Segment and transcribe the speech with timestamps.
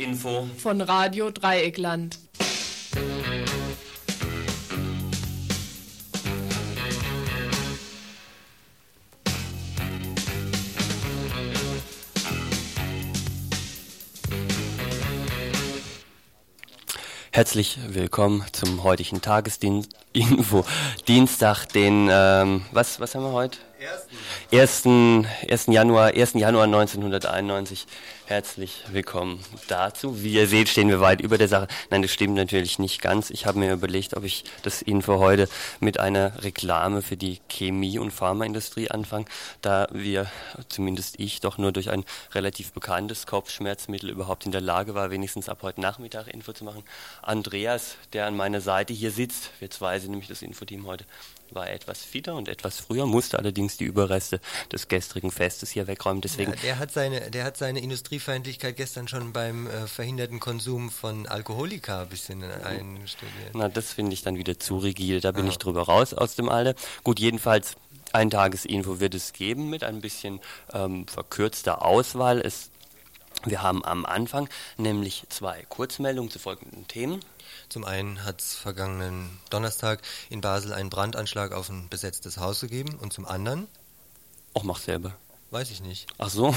[0.00, 2.18] Tagesinfo von Radio Dreieckland.
[17.30, 20.64] Herzlich willkommen zum heutigen Tagesinfo.
[21.08, 23.58] Dienstag, den, ähm, was, was haben wir heute?
[24.52, 24.84] 1.
[25.48, 25.66] 1.
[25.68, 26.34] Januar, 1.
[26.34, 27.86] Januar 1991.
[28.26, 30.22] Herzlich willkommen dazu.
[30.22, 31.66] Wie ihr seht, stehen wir weit über der Sache.
[31.88, 33.30] Nein, das stimmt natürlich nicht ganz.
[33.30, 35.48] Ich habe mir überlegt, ob ich das Info heute
[35.80, 39.24] mit einer Reklame für die Chemie- und Pharmaindustrie anfange,
[39.62, 40.30] da wir,
[40.68, 45.48] zumindest ich, doch nur durch ein relativ bekanntes Kopfschmerzmittel überhaupt in der Lage war, wenigstens
[45.48, 46.84] ab heute Nachmittag Info zu machen.
[47.22, 51.06] Andreas, der an meiner Seite hier sitzt, wir zwei sind nämlich das Infoteam heute,
[51.54, 54.40] war etwas fitter und etwas früher, musste allerdings die Überreste
[54.72, 56.20] des gestrigen Festes hier wegräumen.
[56.20, 60.90] Deswegen ja, der hat seine, der hat seine Industriefeindlichkeit gestern schon beim äh, verhinderten Konsum
[60.90, 63.54] von Alkoholika ein bisschen einstudiert.
[63.54, 65.20] Na, das finde ich dann wieder zu rigide.
[65.20, 65.48] Da bin ah.
[65.48, 66.74] ich drüber raus aus dem Alter.
[67.04, 67.76] Gut, jedenfalls
[68.12, 70.40] ein Tagesinfo wird es geben mit ein bisschen
[70.72, 72.40] ähm, verkürzter Auswahl.
[72.40, 72.70] Es
[73.44, 77.20] wir haben am Anfang nämlich zwei Kurzmeldungen zu folgenden Themen.
[77.70, 82.96] Zum einen hat es vergangenen Donnerstag in Basel einen Brandanschlag auf ein besetztes Haus gegeben
[83.00, 83.68] und zum anderen.
[84.54, 85.16] Auch mach selber.
[85.52, 86.08] Weiß ich nicht.
[86.18, 86.52] Ach so,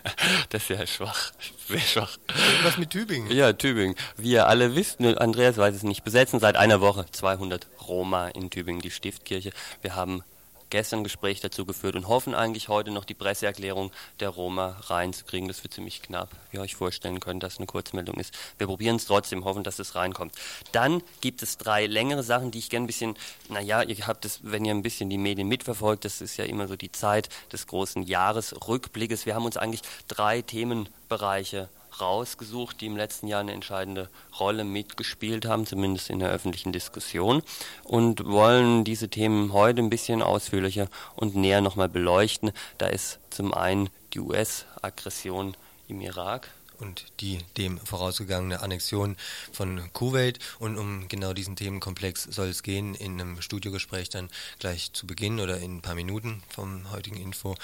[0.50, 1.30] das ist ja schwach,
[1.68, 2.18] sehr schwach.
[2.64, 3.30] Was mit Tübingen?
[3.30, 3.94] Ja, Tübingen.
[4.16, 8.50] Wie ihr alle wisst, Andreas weiß es nicht, besetzen seit einer Woche 200 Roma in
[8.50, 9.52] Tübingen, die Stiftkirche.
[9.82, 10.24] Wir haben
[10.70, 15.48] gestern Gespräch dazu geführt und hoffen eigentlich heute noch die Presseerklärung der Roma reinzukriegen.
[15.48, 18.34] Das wird ziemlich knapp, wie ihr euch vorstellen könnt, dass eine Kurzmeldung ist.
[18.58, 20.34] Wir probieren es trotzdem, hoffen, dass es reinkommt.
[20.72, 23.16] Dann gibt es drei längere Sachen, die ich gerne ein bisschen,
[23.48, 26.68] naja, ihr habt es, wenn ihr ein bisschen die Medien mitverfolgt, das ist ja immer
[26.68, 29.26] so die Zeit des großen Jahresrückblickes.
[29.26, 31.68] Wir haben uns eigentlich drei Themenbereiche
[32.00, 34.08] rausgesucht, die im letzten Jahr eine entscheidende
[34.38, 37.42] Rolle mitgespielt haben, zumindest in der öffentlichen Diskussion,
[37.84, 42.52] und wollen diese Themen heute ein bisschen ausführlicher und näher nochmal beleuchten.
[42.78, 45.56] Da ist zum einen die US-Aggression
[45.88, 49.16] im Irak, und die dem vorausgegangene Annexion
[49.52, 50.38] von Kuwait.
[50.58, 55.40] Und um genau diesen Themenkomplex soll es gehen in einem Studiogespräch dann gleich zu Beginn
[55.40, 57.54] oder in ein paar Minuten vom heutigen Info.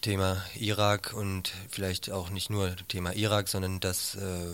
[0.00, 4.52] Thema Irak und vielleicht auch nicht nur Thema Irak, sondern das äh,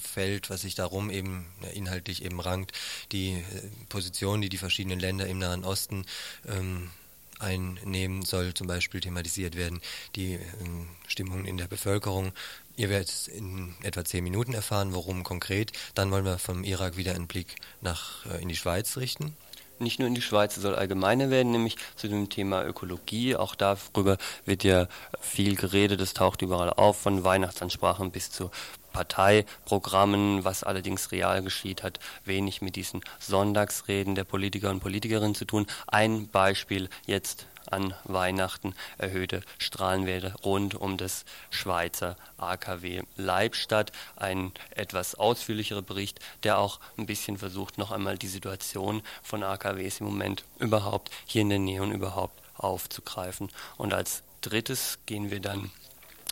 [0.00, 2.72] Feld, was sich darum eben inhaltlich eben rankt,
[3.10, 3.42] die äh,
[3.88, 6.04] Position, die die verschiedenen Länder im Nahen Osten
[6.46, 6.90] ähm,
[7.38, 9.80] einnehmen, soll zum Beispiel thematisiert werden,
[10.14, 12.32] die ähm, Stimmung in der Bevölkerung.
[12.76, 15.72] Ihr werdet es in etwa zehn Minuten erfahren, worum konkret.
[15.94, 19.36] Dann wollen wir vom Irak wieder einen Blick nach äh, in die Schweiz richten
[19.82, 23.36] nicht nur in die Schweiz, es soll allgemeiner werden, nämlich zu dem Thema Ökologie.
[23.36, 24.86] Auch darüber wird ja
[25.20, 28.50] viel geredet, das taucht überall auf, von Weihnachtsansprachen bis zu
[28.92, 35.44] Parteiprogrammen, was allerdings real geschieht, hat wenig mit diesen Sonntagsreden der Politiker und Politikerinnen zu
[35.44, 35.66] tun.
[35.86, 43.92] Ein Beispiel jetzt an Weihnachten erhöhte Strahlenwerte rund um das Schweizer AKW Leibstadt.
[44.16, 50.00] Ein etwas ausführlicherer Bericht, der auch ein bisschen versucht, noch einmal die Situation von AKWs
[50.00, 53.50] im Moment überhaupt hier in der Nähe und überhaupt aufzugreifen.
[53.76, 55.70] Und als drittes gehen wir dann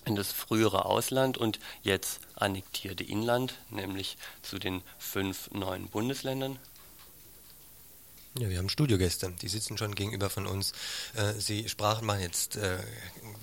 [0.04, 6.58] in das frühere Ausland und jetzt annektierte Inland, nämlich zu den fünf neuen Bundesländern
[8.38, 10.72] ja, wir haben Studiogäste, die sitzen schon gegenüber von uns.
[11.14, 12.78] Äh, sie sprachen, machen jetzt äh,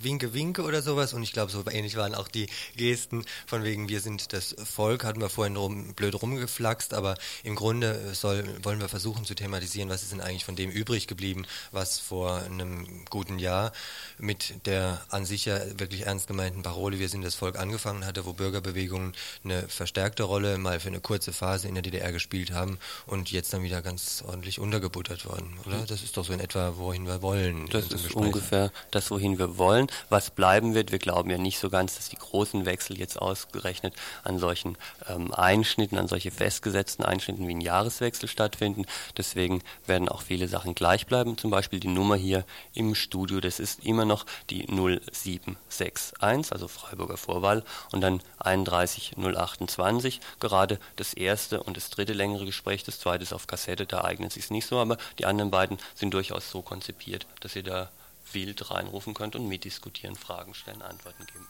[0.01, 3.89] Winke, Winke oder sowas und ich glaube, so ähnlich waren auch die Gesten von wegen,
[3.89, 8.79] wir sind das Volk, hatten wir vorhin rum, blöd rumgeflaxt, aber im Grunde soll, wollen
[8.79, 13.03] wir versuchen zu thematisieren, was ist denn eigentlich von dem übrig geblieben, was vor einem
[13.09, 13.73] guten Jahr
[14.17, 18.25] mit der an sich ja wirklich ernst gemeinten Parole, wir sind das Volk angefangen hatte,
[18.25, 19.13] wo Bürgerbewegungen
[19.43, 23.51] eine verstärkte Rolle mal für eine kurze Phase in der DDR gespielt haben und jetzt
[23.51, 25.85] dann wieder ganz ordentlich unter untergebuttert worden, oder?
[25.87, 27.67] Das ist doch so in etwa, wohin wir wollen.
[27.69, 28.15] Das ist Gespräch.
[28.15, 29.87] ungefähr das, wohin wir wollen.
[30.09, 33.93] Was bleiben wird, wir glauben ja nicht so ganz, dass die großen Wechsel jetzt ausgerechnet
[34.23, 34.77] an solchen
[35.07, 38.85] ähm, Einschnitten, an solche festgesetzten Einschnitten wie ein Jahreswechsel stattfinden.
[39.17, 41.37] Deswegen werden auch viele Sachen gleich bleiben.
[41.37, 47.17] Zum Beispiel die Nummer hier im Studio, das ist immer noch die 0761, also Freiburger
[47.17, 50.19] Vorwahl, und dann 31028.
[50.39, 54.31] Gerade das erste und das dritte längere Gespräch, das zweite ist auf Kassette, da eignet
[54.31, 57.89] sich nicht so, aber die anderen beiden sind durchaus so konzipiert, dass ihr da
[58.33, 61.47] wild reinrufen könnt und mitdiskutieren, Fragen stellen, Antworten geben.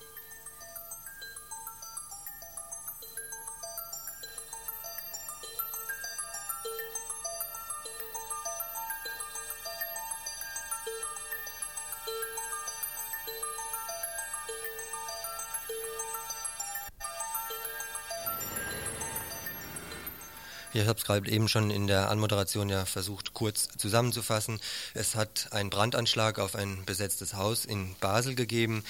[20.78, 24.60] Ich habe es gerade eben schon in der Anmoderation ja versucht, kurz zusammenzufassen.
[24.94, 28.84] Es hat einen Brandanschlag auf ein besetztes Haus in Basel gegeben.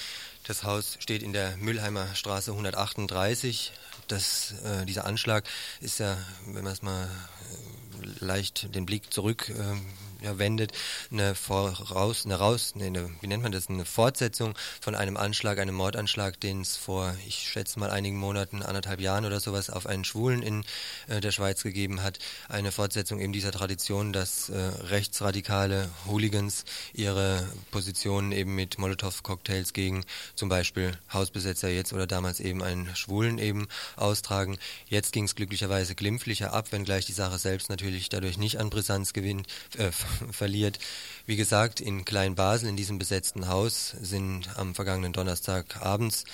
[0.46, 3.72] Das Haus steht in der Müllheimer Straße 138.
[4.06, 5.44] Das, äh, dieser Anschlag
[5.80, 7.87] ist ja, wenn man es mal äh,
[8.20, 9.76] leicht den Blick zurück äh,
[10.22, 10.72] ja, wendet,
[11.12, 15.58] eine voraus, eine raus, nee, eine, wie nennt man das, eine Fortsetzung von einem Anschlag,
[15.58, 19.86] einem Mordanschlag, den es vor, ich schätze mal einigen Monaten, anderthalb Jahren oder sowas auf
[19.86, 20.64] einen Schwulen in
[21.06, 22.18] äh, der Schweiz gegeben hat.
[22.48, 30.04] Eine Fortsetzung eben dieser Tradition, dass äh, rechtsradikale Hooligans ihre Positionen eben mit Molotow-Cocktails gegen
[30.34, 34.58] zum Beispiel Hausbesetzer jetzt oder damals eben einen Schwulen eben austragen.
[34.88, 39.12] Jetzt ging es glücklicherweise glimpflicher ab, wenngleich die Sache selbst natürlich dadurch nicht an Brisanz
[39.12, 39.46] gewinnt,
[39.76, 39.90] äh,
[40.32, 40.78] verliert.
[41.26, 46.24] Wie gesagt, in Kleinbasel, in diesem besetzten Haus, sind am vergangenen Donnerstag abends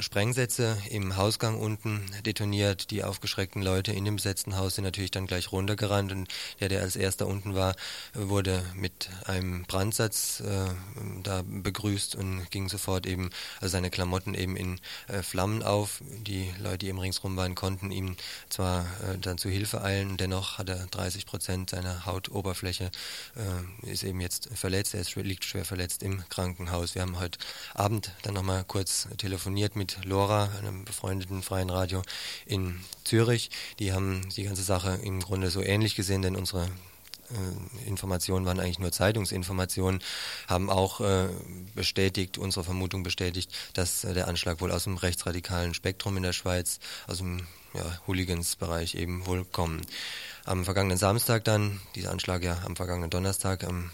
[0.00, 2.90] Sprengsätze im Hausgang unten detoniert.
[2.90, 6.28] Die aufgeschreckten Leute in dem besetzten Haus sind natürlich dann gleich runtergerannt und
[6.58, 7.76] der, der als erster unten war,
[8.14, 10.66] wurde mit einem Brandsatz äh,
[11.22, 13.30] da begrüßt und ging sofort eben,
[13.60, 16.02] also seine Klamotten eben in äh, Flammen auf.
[16.26, 18.16] Die Leute, die im ringsrum waren, konnten ihm
[18.48, 22.90] zwar äh, dann zu Hilfe eilen, dennoch hat er 30 Prozent seiner Hautoberfläche,
[23.36, 26.94] äh, ist eben jetzt verletzt, er ist, liegt schwer verletzt im Krankenhaus.
[26.94, 27.38] Wir haben heute
[27.74, 32.02] Abend dann nochmal kurz telefoniert telefoniert mit Lora, einem befreundeten freien Radio
[32.46, 33.50] in Zürich.
[33.78, 38.58] Die haben die ganze Sache im Grunde so ähnlich gesehen, denn unsere äh, Informationen waren
[38.58, 40.00] eigentlich nur Zeitungsinformationen,
[40.46, 41.28] haben auch äh,
[41.74, 46.32] bestätigt, unsere Vermutung bestätigt, dass äh, der Anschlag wohl aus dem rechtsradikalen Spektrum in der
[46.32, 49.82] Schweiz, aus dem ja, Hooligans-Bereich eben wohl kommen.
[50.46, 53.90] Am vergangenen Samstag dann, dieser Anschlag ja am vergangenen Donnerstag, am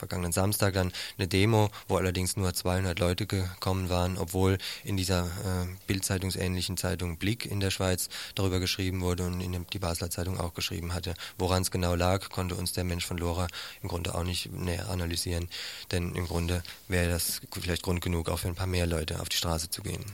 [0.00, 5.26] vergangenen Samstag dann eine Demo, wo allerdings nur 200 Leute gekommen waren, obwohl in dieser
[5.26, 10.40] äh, Bildzeitungsähnlichen Zeitung Blick in der Schweiz darüber geschrieben wurde und in die Basler Zeitung
[10.40, 11.14] auch geschrieben hatte.
[11.38, 13.46] Woran es genau lag, konnte uns der Mensch von Lora
[13.82, 15.48] im Grunde auch nicht näher analysieren,
[15.92, 19.28] denn im Grunde wäre das vielleicht Grund genug, auch für ein paar mehr Leute auf
[19.28, 20.04] die Straße zu gehen.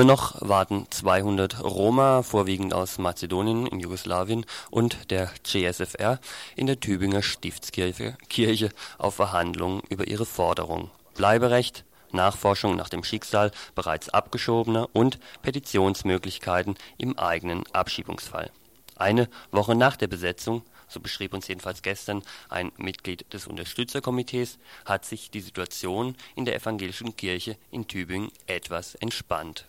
[0.00, 6.18] Immer noch warten 200 Roma, vorwiegend aus Mazedonien in Jugoslawien und der CSFR,
[6.56, 10.90] in der Tübinger Stiftskirche Kirche auf Verhandlungen über ihre Forderung.
[11.16, 18.50] Bleiberecht, Nachforschung nach dem Schicksal bereits Abgeschobener und Petitionsmöglichkeiten im eigenen Abschiebungsfall.
[18.96, 25.04] Eine Woche nach der Besetzung so beschrieb uns jedenfalls gestern ein Mitglied des Unterstützerkomitees, hat
[25.04, 29.66] sich die Situation in der evangelischen Kirche in Tübingen etwas entspannt.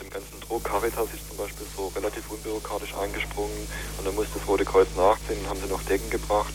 [0.00, 3.68] Dem ganzen Druck, Caritas ist zum Beispiel so relativ unbürokratisch eingesprungen
[3.98, 6.54] und dann musste das Rote Kreuz nachziehen und haben sie noch Decken gebracht.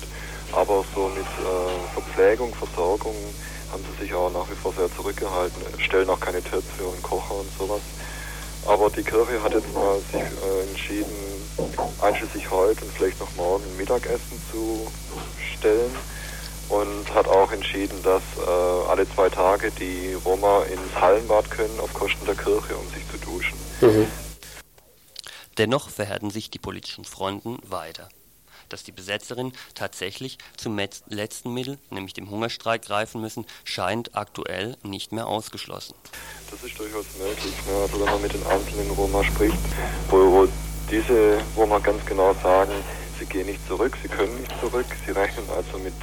[0.51, 3.15] Aber so mit äh, Verpflegung, Versorgung
[3.71, 7.35] haben sie sich auch nach wie vor sehr zurückgehalten, stellen auch keine Töpfe und Kocher
[7.35, 7.81] und sowas.
[8.65, 11.15] Aber die Kirche hat jetzt mal sich äh, entschieden,
[12.01, 14.91] einschließlich heute und vielleicht noch morgen Mittagessen zu
[15.53, 15.95] stellen
[16.69, 21.93] und hat auch entschieden, dass äh, alle zwei Tage die Roma ins Hallenbad können auf
[21.93, 23.57] Kosten der Kirche, um sich zu duschen.
[23.81, 24.07] Mhm.
[25.57, 28.09] Dennoch verhärten sich die politischen Fronten weiter
[28.69, 35.11] dass die Besetzerinnen tatsächlich zum letzten Mittel, nämlich dem Hungerstreik, greifen müssen, scheint aktuell nicht
[35.11, 35.95] mehr ausgeschlossen.
[36.51, 37.53] Das ist durchaus möglich.
[37.67, 37.73] Ne?
[37.81, 39.57] Also wenn man mit den einzelnen Roma spricht,
[40.09, 40.47] wo, wo
[40.89, 42.71] diese Roma ganz genau sagen,
[43.19, 45.93] sie gehen nicht zurück, sie können nicht zurück, sie rechnen also mit,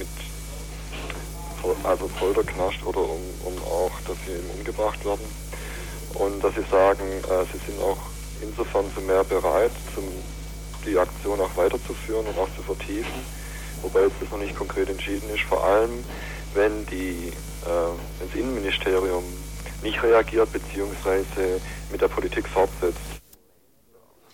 [0.00, 0.08] mit
[1.84, 5.24] also Folterknast oder um, um auch, dass sie eben umgebracht werden.
[6.14, 7.98] Und dass sie sagen, äh, sie sind auch
[8.42, 10.04] insofern zu mehr bereit, zum
[10.86, 13.20] die Aktion auch weiterzuführen und auch zu vertiefen,
[13.82, 16.04] wobei jetzt das noch nicht konkret entschieden ist, vor allem
[16.54, 17.28] wenn, die,
[17.64, 19.24] äh, wenn das Innenministerium
[19.82, 21.60] nicht reagiert bzw.
[21.90, 22.98] mit der Politik fortsetzt.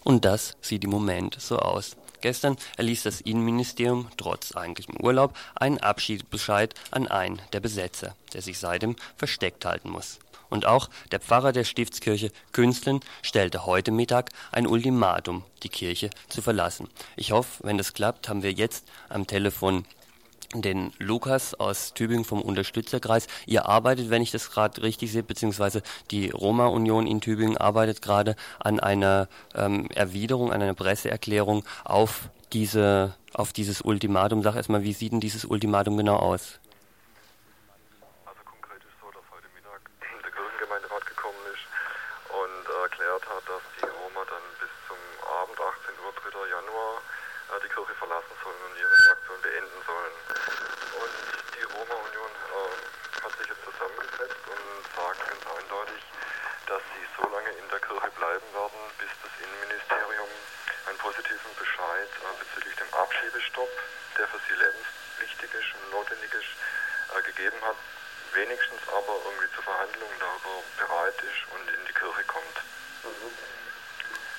[0.04, 1.96] Und das sieht im Moment so aus.
[2.26, 8.58] Gestern erließ das Innenministerium, trotz eigentlichem Urlaub, einen Abschiedsbescheid an einen der Besetzer, der sich
[8.58, 10.18] seitdem versteckt halten muss.
[10.48, 16.42] Und auch der Pfarrer der Stiftskirche Künstlen stellte heute Mittag ein Ultimatum, die Kirche zu
[16.42, 16.88] verlassen.
[17.14, 19.84] Ich hoffe, wenn das klappt, haben wir jetzt am Telefon
[20.54, 23.26] den Lukas aus Tübingen vom Unterstützerkreis.
[23.46, 28.36] Ihr arbeitet, wenn ich das gerade richtig sehe, beziehungsweise die Roma-Union in Tübingen arbeitet gerade
[28.58, 34.42] an einer ähm, Erwiderung, an einer Presseerklärung auf diese, auf dieses Ultimatum.
[34.42, 36.60] Sag erstmal, wie sieht denn dieses Ultimatum genau aus?
[38.24, 41.66] Also konkret ist so, dass heute Mittag der Kirchengemeinderat gekommen ist
[42.30, 46.48] und erklärt hat, dass die Roma dann bis zum Abend 18 Uhr 3.
[46.48, 47.02] Januar
[47.52, 50.14] äh, die Kirche verlassen sollen und ihre Aktion beenden sollen.
[50.96, 51.14] Und
[51.54, 52.74] die Roma-Union äh,
[53.20, 54.64] hat sich jetzt zusammengesetzt und
[54.96, 56.02] sagt ganz eindeutig,
[56.66, 60.30] dass sie so lange in der Kirche bleiben werden, bis das Innenministerium
[60.86, 63.72] einen positiven Bescheid äh, bezüglich dem Abschiebestopp,
[64.14, 66.52] der für sie lebenswichtig ist und notwendig ist,
[67.10, 67.78] äh, gegeben hat,
[68.38, 72.56] wenigstens aber irgendwie zu Verhandlungen darüber bereit ist und in die Kirche kommt.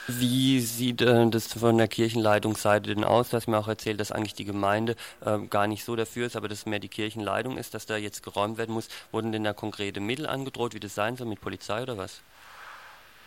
[0.07, 3.29] Wie sieht äh, das von der Kirchenleitungsseite denn aus?
[3.29, 6.37] Du hast mir auch erzählt, dass eigentlich die Gemeinde äh, gar nicht so dafür ist,
[6.37, 8.87] aber dass es mehr die Kirchenleitung ist, dass da jetzt geräumt werden muss.
[9.11, 12.21] Wurden denn da konkrete Mittel angedroht, wie das sein soll, mit Polizei oder was?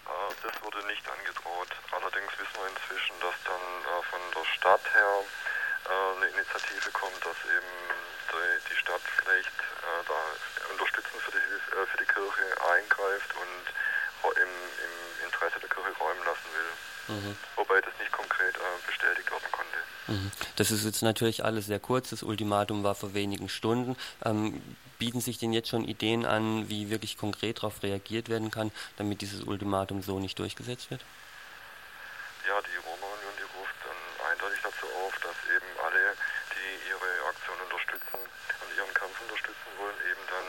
[0.07, 1.71] Äh, das wurde nicht angedroht.
[1.93, 5.15] Allerdings wissen wir inzwischen, dass dann äh, von der Stadt her
[5.85, 10.19] äh, eine Initiative kommt, dass eben die, die Stadt vielleicht äh, da
[10.73, 13.65] unterstützend für die, Hilfe, äh, für die Kirche eingreift und
[14.37, 17.37] im, im Interesse der Kirche räumen lassen will.
[17.57, 19.79] Wobei das nicht konkret äh, bestätigt werden konnte.
[20.07, 20.31] Mhm.
[20.57, 22.11] Das ist jetzt natürlich alles sehr kurz.
[22.11, 23.97] Das Ultimatum war vor wenigen Stunden.
[24.25, 24.63] Ähm,
[24.99, 29.23] bieten sich denn jetzt schon Ideen an, wie wirklich konkret darauf reagiert werden kann, damit
[29.23, 31.01] dieses Ultimatum so nicht durchgesetzt wird?
[32.47, 36.15] Ja, die Roma-Union, die ruft dann eindeutig dazu auf, dass eben alle,
[36.53, 40.47] die ihre Aktion unterstützen und ihren Kampf unterstützen wollen, eben dann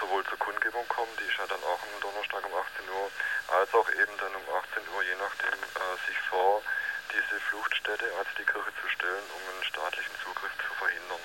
[0.00, 3.06] sowohl zur Kundgebung kommen, die ist ja dann auch am Donnerstag um 18 Uhr,
[3.54, 6.62] als auch eben dann um 18 Uhr, je nachdem, äh, sich vor
[7.12, 11.22] diese Fluchtstätte, also die Kirche zu stellen, um einen staatlichen Zugriff zu verhindern.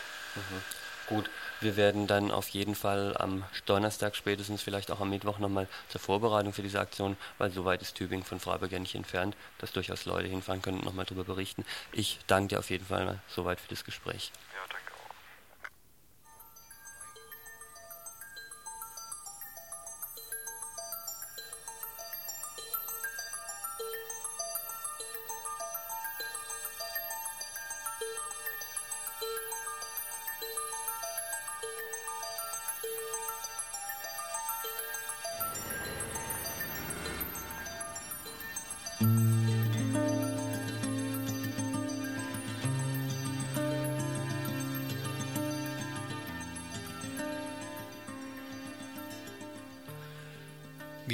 [1.07, 1.29] Gut,
[1.75, 6.00] wir werden dann auf jeden Fall am Donnerstag, spätestens vielleicht auch am Mittwoch nochmal zur
[6.00, 9.74] Vorbereitung für diese Aktion, weil so weit ist Tübingen von Freiburg ja nicht entfernt, dass
[9.74, 11.65] durchaus Leute hinfahren können und nochmal darüber berichten.
[11.91, 14.32] Ich danke dir auf jeden Fall soweit für das Gespräch.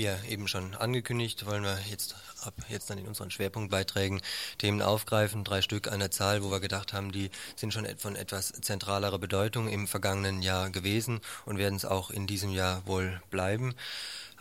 [0.01, 4.19] Wie ja eben schon angekündigt, wollen wir jetzt ab jetzt dann in unseren Schwerpunktbeiträgen
[4.57, 8.47] Themen aufgreifen, drei Stück einer Zahl, wo wir gedacht haben, die sind schon von etwas
[8.47, 13.75] zentralerer Bedeutung im vergangenen Jahr gewesen und werden es auch in diesem Jahr wohl bleiben.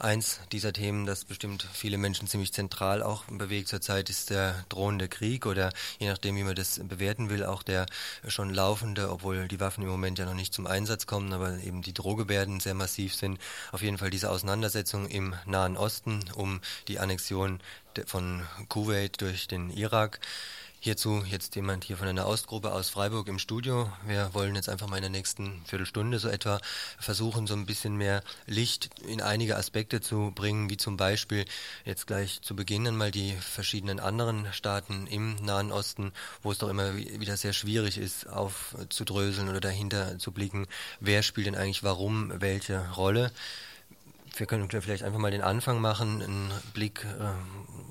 [0.00, 5.08] Eins dieser Themen, das bestimmt viele Menschen ziemlich zentral auch bewegt zurzeit, ist der drohende
[5.08, 7.84] Krieg oder je nachdem, wie man das bewerten will, auch der
[8.26, 11.82] schon laufende, obwohl die Waffen im Moment ja noch nicht zum Einsatz kommen, aber eben
[11.82, 13.38] die Drohgebärden sehr massiv sind.
[13.72, 17.60] Auf jeden Fall diese Auseinandersetzung im Nahen Osten um die Annexion
[18.06, 20.20] von Kuwait durch den Irak.
[20.82, 23.92] Hierzu jetzt jemand hier von einer Ostgruppe aus Freiburg im Studio.
[24.06, 26.58] Wir wollen jetzt einfach mal in der nächsten Viertelstunde so etwa
[26.98, 31.44] versuchen, so ein bisschen mehr Licht in einige Aspekte zu bringen, wie zum Beispiel
[31.84, 36.70] jetzt gleich zu Beginn einmal die verschiedenen anderen Staaten im Nahen Osten, wo es doch
[36.70, 40.66] immer wi- wieder sehr schwierig ist, aufzudröseln oder dahinter zu blicken,
[40.98, 43.32] wer spielt denn eigentlich warum welche Rolle
[44.36, 47.32] wir können vielleicht einfach mal den Anfang machen, einen Blick äh,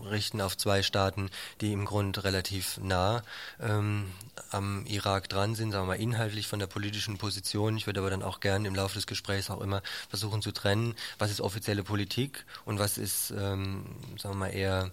[0.10, 1.30] richten auf zwei Staaten,
[1.62, 3.24] die im Grund relativ nah
[3.60, 4.12] ähm,
[4.52, 7.78] am Irak dran sind, sagen wir mal inhaltlich von der politischen Position.
[7.78, 10.96] Ich würde aber dann auch gern im Laufe des Gesprächs auch immer versuchen zu trennen,
[11.18, 13.86] was ist offizielle Politik und was ist, ähm,
[14.18, 14.92] sagen wir mal, eher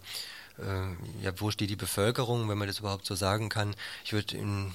[0.58, 3.74] äh, ja, wo steht die Bevölkerung, wenn man das überhaupt so sagen kann.
[4.04, 4.74] Ich würde in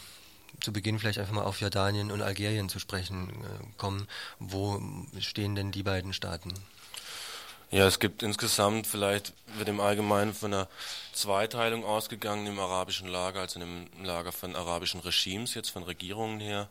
[0.59, 4.07] zu Beginn vielleicht einfach mal auf Jordanien und Algerien zu sprechen äh, kommen.
[4.39, 4.81] Wo
[5.19, 6.53] stehen denn die beiden Staaten?
[7.73, 10.67] Ja, es gibt insgesamt, vielleicht wird im Allgemeinen von einer
[11.13, 16.67] Zweiteilung ausgegangen im arabischen Lager, also im Lager von arabischen Regimes, jetzt von Regierungen her.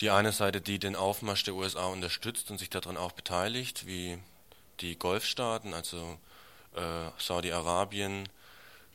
[0.00, 4.16] Die eine Seite, die den Aufmarsch der USA unterstützt und sich daran auch beteiligt, wie
[4.80, 6.18] die Golfstaaten, also
[6.74, 8.30] äh, Saudi-Arabien,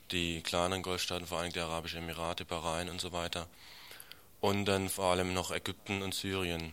[0.09, 3.45] die kleineren Golfstaaten, Vereinigte Arabische Emirate, Bahrain und so weiter.
[4.41, 6.71] Und dann vor allem noch Ägypten und Syrien,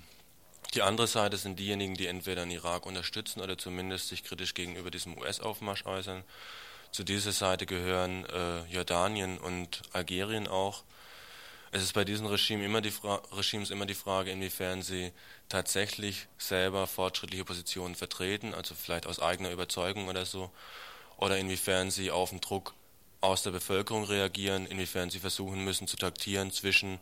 [0.72, 4.90] Die andere Seite sind diejenigen, die entweder den Irak unterstützen oder zumindest sich kritisch gegenüber
[4.90, 6.24] diesem US-Aufmarsch äußern.
[6.90, 10.84] Zu dieser Seite gehören äh, Jordanien und Algerien auch.
[11.72, 12.80] Es ist bei diesen Regime immer
[13.32, 15.10] Regimes immer die Frage, inwiefern sie
[15.48, 20.52] tatsächlich selber fortschrittliche Positionen vertreten, also vielleicht aus eigener Überzeugung oder so,
[21.16, 22.74] oder inwiefern sie auf den Druck
[23.20, 27.00] aus der Bevölkerung reagieren, inwiefern sie versuchen müssen zu taktieren zwischen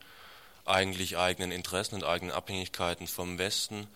[0.64, 3.88] eigentlich eigenen Interessen und eigenen Abhängigkeiten vom Westen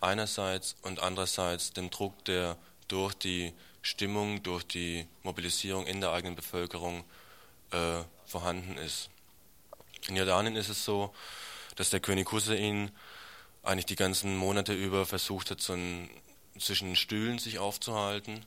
[0.00, 2.56] einerseits und andererseits dem Druck, der
[2.88, 3.52] durch die
[3.82, 7.04] Stimmung, durch die Mobilisierung in der eigenen Bevölkerung
[7.70, 9.10] äh, vorhanden ist.
[10.08, 11.14] In Jordanien ist es so,
[11.76, 12.90] dass der König Hussein
[13.62, 16.10] eigentlich die ganzen Monate über versucht hat, so ein,
[16.58, 18.44] zwischen Stühlen sich aufzuhalten.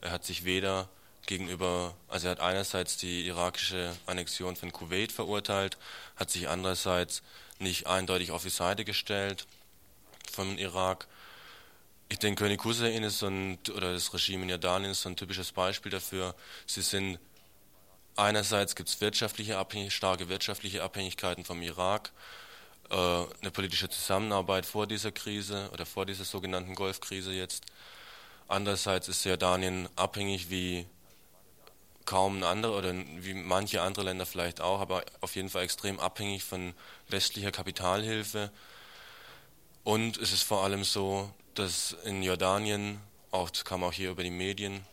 [0.00, 0.88] Er hat sich weder
[1.26, 5.78] gegenüber, also er hat einerseits die irakische Annexion von Kuwait verurteilt,
[6.16, 7.22] hat sich andererseits
[7.58, 9.46] nicht eindeutig auf die Seite gestellt
[10.32, 11.06] vom Irak.
[12.08, 15.16] Ich denke, König Hussein ist so ein, oder das Regime in Jordanien ist so ein
[15.16, 16.34] typisches Beispiel dafür.
[16.66, 17.18] Sie sind
[18.16, 22.10] einerseits gibt es wirtschaftliche Abhängig starke wirtschaftliche Abhängigkeiten vom Irak,
[22.90, 27.64] äh, eine politische Zusammenarbeit vor dieser Krise oder vor dieser sogenannten Golfkrise jetzt.
[28.48, 30.86] Andererseits ist Jordanien abhängig wie
[32.10, 36.00] kaum ein anderer oder wie manche andere Länder vielleicht auch, aber auf jeden Fall extrem
[36.00, 36.74] abhängig von
[37.08, 38.50] westlicher Kapitalhilfe.
[39.84, 42.98] Und es ist vor allem so, dass in Jordanien,
[43.30, 44.84] auch das kam auch hier über die Medien,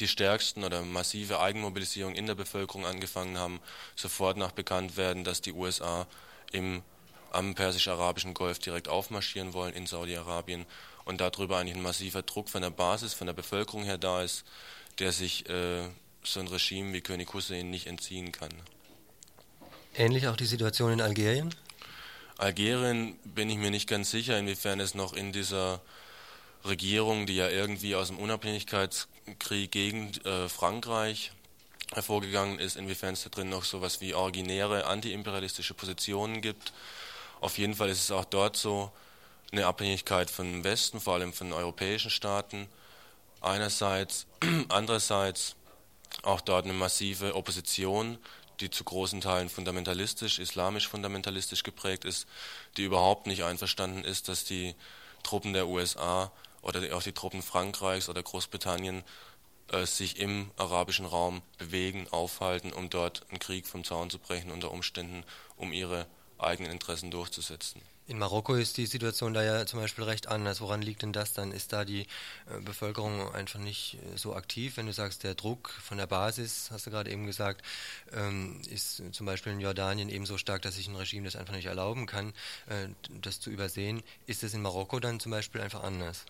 [0.00, 3.60] die stärksten oder massive Eigenmobilisierung in der Bevölkerung angefangen haben,
[3.94, 6.06] sofort nach bekannt werden, dass die USA
[6.50, 6.82] im
[7.30, 10.64] am persisch-arabischen Golf direkt aufmarschieren wollen in Saudi-Arabien
[11.04, 14.46] und darüber eigentlich ein massiver Druck von der Basis, von der Bevölkerung her da ist,
[14.98, 15.90] der sich äh,
[16.32, 18.52] so ein Regime wie König Hussein nicht entziehen kann.
[19.94, 21.54] Ähnlich auch die Situation in Algerien?
[22.36, 25.80] Algerien bin ich mir nicht ganz sicher, inwiefern es noch in dieser
[26.64, 31.32] Regierung, die ja irgendwie aus dem Unabhängigkeitskrieg gegen äh, Frankreich
[31.92, 36.72] hervorgegangen ist, inwiefern es da drin noch so etwas wie originäre antiimperialistische Positionen gibt.
[37.40, 38.92] Auf jeden Fall ist es auch dort so
[39.50, 42.68] eine Abhängigkeit vom Westen, vor allem von europäischen Staaten
[43.40, 44.26] einerseits,
[44.68, 45.56] andererseits
[46.22, 48.18] auch dort eine massive Opposition,
[48.60, 52.26] die zu großen Teilen fundamentalistisch, islamisch fundamentalistisch geprägt ist,
[52.76, 54.74] die überhaupt nicht einverstanden ist, dass die
[55.22, 59.04] Truppen der USA oder auch die Truppen Frankreichs oder Großbritannien
[59.70, 64.50] äh, sich im arabischen Raum bewegen, aufhalten, um dort einen Krieg vom Zaun zu brechen,
[64.50, 65.24] unter Umständen,
[65.56, 66.06] um ihre
[66.38, 67.80] eigenen Interessen durchzusetzen.
[68.08, 70.62] In Marokko ist die Situation da ja zum Beispiel recht anders.
[70.62, 71.52] Woran liegt denn das dann?
[71.52, 74.78] Ist da die äh, Bevölkerung einfach nicht äh, so aktiv?
[74.78, 77.60] Wenn du sagst, der Druck von der Basis, hast du gerade eben gesagt,
[78.14, 81.66] ähm, ist zum Beispiel in Jordanien ebenso stark, dass sich ein Regime das einfach nicht
[81.66, 82.30] erlauben kann,
[82.68, 82.88] äh,
[83.20, 84.02] das zu übersehen.
[84.26, 86.24] Ist es in Marokko dann zum Beispiel einfach anders?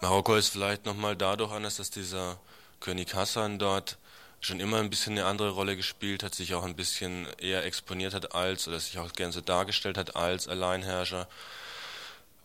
[0.00, 2.40] Marokko ist vielleicht nochmal dadurch anders, dass dieser
[2.80, 3.98] König Hassan dort
[4.40, 8.14] schon immer ein bisschen eine andere Rolle gespielt hat, sich auch ein bisschen eher exponiert
[8.14, 11.28] hat als, oder sich auch gerne so dargestellt hat als Alleinherrscher.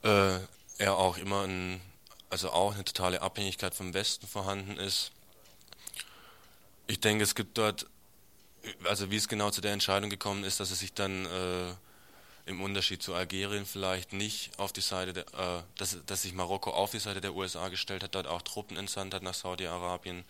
[0.03, 0.39] Äh,
[0.77, 1.81] er auch immer ein,
[2.29, 5.11] also auch eine totale Abhängigkeit vom Westen vorhanden ist.
[6.87, 7.87] Ich denke, es gibt dort,
[8.83, 11.73] also wie es genau zu der Entscheidung gekommen ist, dass er sich dann äh,
[12.45, 16.71] im Unterschied zu Algerien vielleicht nicht auf die Seite der, äh, dass, dass sich Marokko
[16.71, 20.25] auf die Seite der USA gestellt hat, dort auch Truppen entsandt hat nach Saudi-Arabien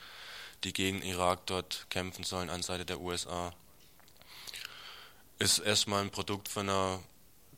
[0.64, 3.54] die gegen Irak dort kämpfen sollen an Seite der USA.
[5.38, 7.00] Ist erstmal ein Produkt von einer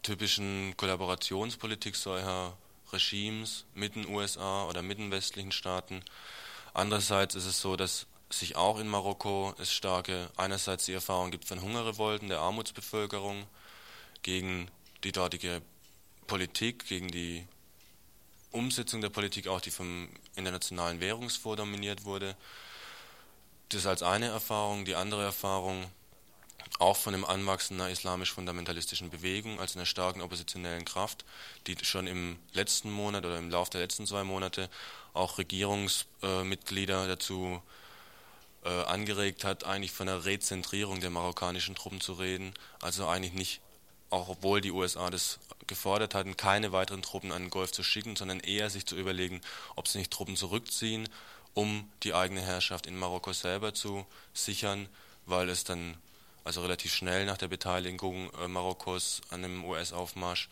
[0.04, 2.58] typischen Kollaborationspolitik solcher
[2.92, 6.02] Regimes mit den USA oder mit den westlichen Staaten.
[6.74, 11.46] Andererseits ist es so, dass sich auch in Marokko es starke, einerseits die Erfahrung gibt
[11.46, 13.48] von Hungerrevolten der Armutsbevölkerung
[14.22, 14.70] gegen
[15.04, 15.62] die dortige
[16.28, 17.48] Politik, gegen die
[18.52, 22.36] Umsetzung der Politik, auch die vom Internationalen Währungsfonds dominiert wurde,
[23.70, 24.86] das als eine Erfahrung.
[24.86, 25.86] Die andere Erfahrung,
[26.80, 31.26] auch von dem Anwachsen einer islamisch-fundamentalistischen Bewegung, also einer starken oppositionellen Kraft,
[31.66, 34.70] die schon im letzten Monat oder im Laufe der letzten zwei Monate
[35.14, 37.62] auch Regierungsmitglieder äh, dazu
[38.64, 42.54] äh, angeregt hat, eigentlich von einer Rezentrierung der marokkanischen Truppen zu reden.
[42.82, 43.62] Also eigentlich nicht,
[44.10, 48.16] auch obwohl die USA das gefordert hatten, keine weiteren Truppen an den Golf zu schicken,
[48.16, 49.42] sondern eher sich zu überlegen,
[49.76, 51.10] ob sie nicht Truppen zurückziehen
[51.58, 54.88] um die eigene Herrschaft in Marokko selber zu sichern,
[55.26, 55.98] weil es dann
[56.44, 60.50] also relativ schnell nach der Beteiligung äh, Marokkos an dem US-Aufmarsch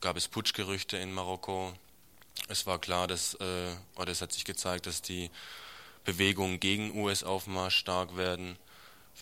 [0.00, 1.74] gab es Putschgerüchte in Marokko.
[2.48, 5.30] Es war klar, dass äh, oder es hat sich gezeigt, dass die
[6.04, 8.56] Bewegungen gegen US-Aufmarsch stark werden.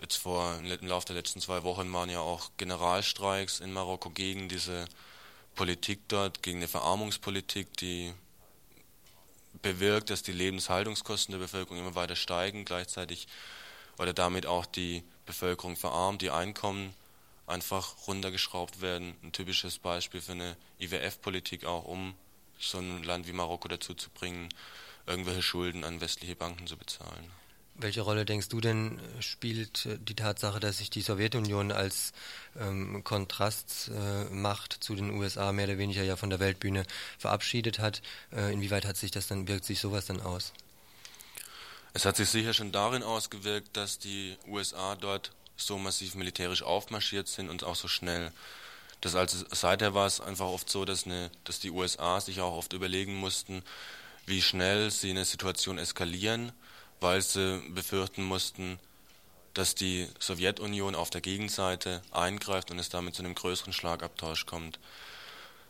[0.01, 4.49] Jetzt vor im Laufe der letzten zwei Wochen waren ja auch Generalstreiks in Marokko gegen
[4.49, 4.85] diese
[5.57, 8.15] Politik dort, gegen eine Verarmungspolitik, die
[9.61, 13.29] bewirkt, dass die Lebenshaltungskosten der Bevölkerung immer weiter steigen, gleichzeitig
[13.99, 16.95] oder damit auch die Bevölkerung verarmt, die Einkommen
[17.47, 19.15] einfach runtergeschraubt werden.
[19.23, 22.15] Ein typisches Beispiel für eine IWF-Politik auch, um
[22.59, 24.49] so ein Land wie Marokko dazu zu bringen,
[25.07, 27.42] irgendwelche Schulden an westliche Banken zu bezahlen.
[27.83, 32.13] Welche Rolle denkst du denn spielt äh, die Tatsache, dass sich die Sowjetunion als
[32.59, 36.85] ähm, Kontrastmacht äh, zu den USA mehr oder weniger ja von der Weltbühne
[37.19, 38.01] verabschiedet hat?
[38.33, 40.53] Äh, inwieweit hat sich das dann wirkt sich sowas dann aus?
[41.93, 47.29] Es hat sich sicher schon darin ausgewirkt, dass die USA dort so massiv militärisch aufmarschiert
[47.29, 48.33] sind und auch so schnell.
[49.01, 52.57] Das also seither war es einfach oft so, dass, eine, dass die USA sich auch
[52.57, 53.63] oft überlegen mussten,
[54.25, 56.53] wie schnell sie eine Situation eskalieren,
[57.03, 58.79] weil sie befürchten mussten,
[59.55, 64.79] dass die Sowjetunion auf der Gegenseite eingreift und es damit zu einem größeren Schlagabtausch kommt.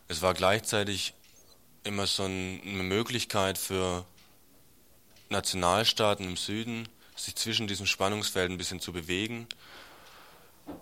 [0.08, 1.14] Es war gleichzeitig
[1.84, 4.04] immer so eine Möglichkeit für
[5.30, 9.48] Nationalstaaten im Süden, sich zwischen diesem Spannungsfeld ein bisschen zu bewegen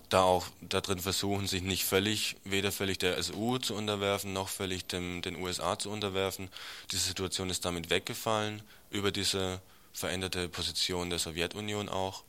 [0.08, 4.86] da auch darin versuchen, sich nicht völlig, weder völlig der SU zu unterwerfen, noch völlig
[4.86, 6.48] dem, den USA zu unterwerfen.
[6.90, 9.60] Diese Situation ist damit weggefallen, über diese
[9.92, 12.24] veränderte Position der Sowjetunion auch.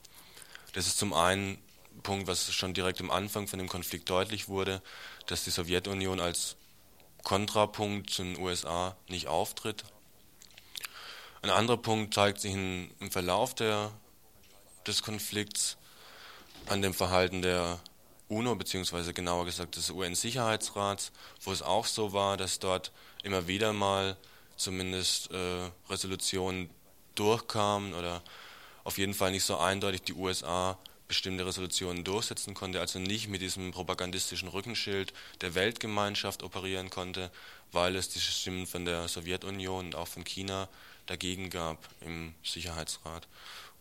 [0.72, 1.58] Das ist zum einen
[1.94, 4.82] ein Punkt, was schon direkt am Anfang von dem Konflikt deutlich wurde,
[5.26, 6.56] dass die Sowjetunion als
[7.22, 9.84] Kontrapunkt zu den USA nicht auftritt.
[11.42, 13.92] Ein anderer Punkt zeigt sich im Verlauf der,
[14.86, 15.76] des Konflikts,
[16.66, 17.80] an dem Verhalten der
[18.28, 22.92] UNO, beziehungsweise genauer gesagt des UN-Sicherheitsrats, wo es auch so war, dass dort
[23.24, 24.16] immer wieder mal
[24.56, 26.70] zumindest äh, Resolutionen
[27.14, 28.22] durchkamen oder
[28.84, 33.42] auf jeden Fall nicht so eindeutig die USA bestimmte Resolutionen durchsetzen konnte, also nicht mit
[33.42, 37.30] diesem propagandistischen Rückenschild der Weltgemeinschaft operieren konnte,
[37.70, 40.68] weil es diese Stimmen von der Sowjetunion und auch von China
[41.06, 43.28] dagegen gab im Sicherheitsrat.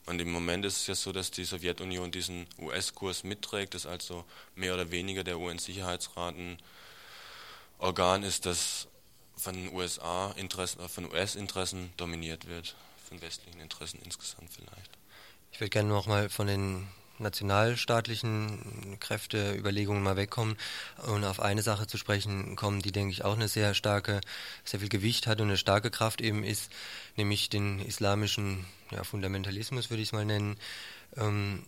[0.06, 4.26] Und im Moment ist es ja so, dass die Sowjetunion diesen US-Kurs mitträgt, dass also
[4.56, 6.58] mehr oder weniger der UN-Sicherheitsrat ein
[7.78, 8.88] Organ ist, das
[9.38, 12.76] von USA-Interessen, von US-Interessen dominiert wird,
[13.12, 14.98] von westlichen Interessen insgesamt vielleicht.
[15.52, 16.88] Ich würde gerne noch mal von den
[17.20, 20.58] nationalstaatlichen Kräfteüberlegungen mal wegkommen
[21.06, 24.22] und auf eine Sache zu sprechen kommen, die, denke ich, auch eine sehr starke,
[24.64, 26.72] sehr viel Gewicht hat und eine starke Kraft eben ist,
[27.18, 30.56] nämlich den islamischen ja, Fundamentalismus, würde ich es mal nennen.
[31.18, 31.64] Ähm,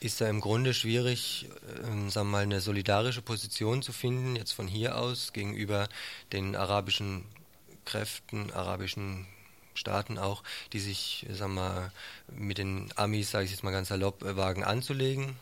[0.00, 1.48] ist da im Grunde schwierig,
[1.84, 5.88] ähm, sagen wir mal, eine solidarische Position zu finden, jetzt von hier aus gegenüber
[6.32, 7.24] den arabischen
[7.84, 9.28] Kräften, arabischen
[9.74, 11.92] Staaten auch, die sich, sagen wir mal,
[12.28, 15.36] mit den Amis, sage ich jetzt mal ganz salopp, äh, wagen anzulegen.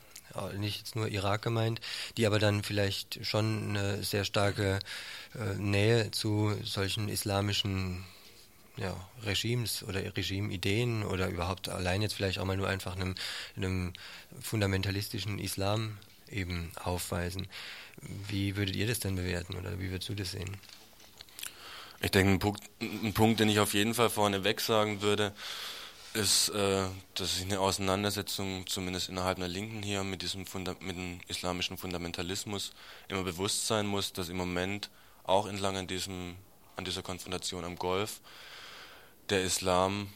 [0.58, 1.80] Nicht jetzt nur Irak gemeint,
[2.16, 4.78] die aber dann vielleicht schon eine sehr starke
[5.34, 8.04] äh, Nähe zu solchen islamischen
[8.76, 13.14] ja, Regimes oder Regimideen oder überhaupt allein jetzt vielleicht auch mal nur einfach einem,
[13.56, 13.92] einem
[14.40, 15.98] fundamentalistischen Islam
[16.30, 17.46] eben aufweisen.
[18.28, 20.56] Wie würdet ihr das denn bewerten oder wie würdest du das sehen?
[22.02, 25.34] Ich denke, ein Punkt, ein Punkt, den ich auf jeden Fall vorneweg sagen würde,
[26.14, 30.96] ist, äh, dass sich eine Auseinandersetzung, zumindest innerhalb der Linken hier, mit diesem Funda mit
[30.96, 32.72] dem islamischen Fundamentalismus
[33.08, 34.88] immer bewusst sein muss, dass im Moment
[35.24, 36.36] auch entlang an, diesem,
[36.76, 38.22] an dieser Konfrontation am Golf
[39.28, 40.08] der Islam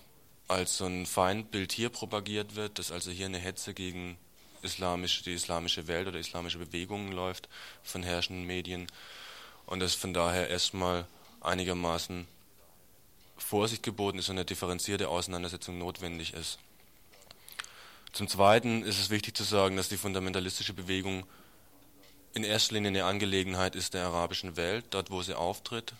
[0.48, 4.16] als so ein Feindbild hier propagiert wird, dass also hier eine Hetze gegen
[4.62, 7.50] islamisch, die islamische Welt oder islamische Bewegungen läuft
[7.82, 8.86] von herrschenden Medien.
[9.66, 11.06] Und dass von daher erstmal
[11.44, 12.26] einigermaßen
[13.36, 16.58] Vorsicht geboten ist und eine differenzierte Auseinandersetzung notwendig ist.
[18.12, 21.26] Zum Zweiten ist es wichtig zu sagen, dass die fundamentalistische Bewegung
[22.32, 25.94] in erster Linie eine Angelegenheit ist der arabischen Welt, dort wo sie auftritt.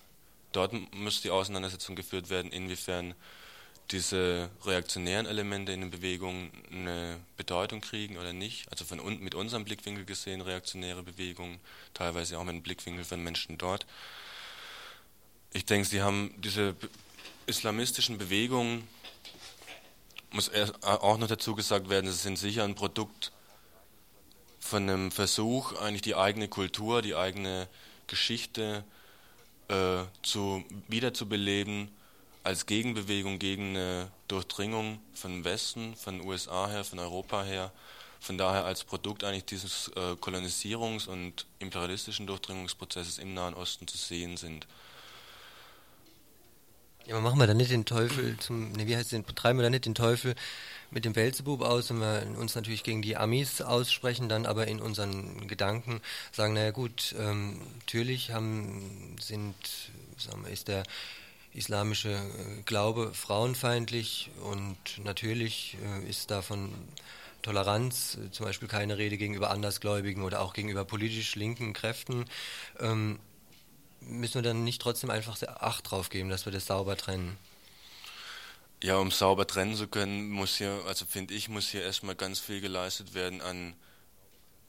[0.53, 3.15] Dort muss die Auseinandersetzung geführt werden, inwiefern
[3.91, 8.71] diese reaktionären Elemente in den Bewegungen eine Bedeutung kriegen oder nicht.
[8.71, 11.61] Also von mit unserem Blickwinkel gesehen reaktionäre Bewegungen,
[11.93, 13.87] teilweise auch mit dem Blickwinkel von Menschen dort.
[15.57, 16.75] Ich denke, sie haben diese
[17.47, 18.89] islamistischen Bewegungen,
[20.33, 20.51] muss
[20.83, 23.31] auch noch dazu gesagt werden, sie sind sicher ein Produkt
[24.59, 27.69] von einem Versuch, eigentlich die eigene Kultur, die eigene
[28.09, 28.83] Geschichte
[29.69, 31.89] äh, zu, wiederzubeleben
[32.43, 37.71] als Gegenbewegung gegen eine Durchdringung von Westen, von USA her, von Europa her.
[38.19, 43.97] Von daher als Produkt eigentlich dieses äh, Kolonisierungs- und imperialistischen Durchdringungsprozesses im Nahen Osten zu
[43.97, 44.67] sehen sind.
[47.07, 49.63] Ja, aber machen wir da nicht den Teufel zum, ne, wie heißt es, treiben wir
[49.63, 50.35] da nicht den Teufel
[50.91, 54.81] mit dem Belzebub aus, wenn wir uns natürlich gegen die Amis aussprechen, dann aber in
[54.81, 56.01] unseren Gedanken
[56.33, 59.55] sagen, naja gut, ähm, natürlich haben, sind,
[60.17, 60.85] sagen wir, ist der
[61.53, 66.73] islamische äh, Glaube frauenfeindlich und natürlich äh, ist davon
[67.43, 72.25] Toleranz, äh, zum Beispiel keine Rede gegenüber Andersgläubigen oder auch gegenüber politisch linken Kräften.
[72.81, 73.19] Ähm,
[74.07, 77.37] müssen wir dann nicht trotzdem einfach Acht drauf geben, dass wir das sauber trennen?
[78.83, 82.39] Ja, um sauber trennen zu können, muss hier, also finde ich, muss hier erstmal ganz
[82.41, 83.75] viel geleistet werden an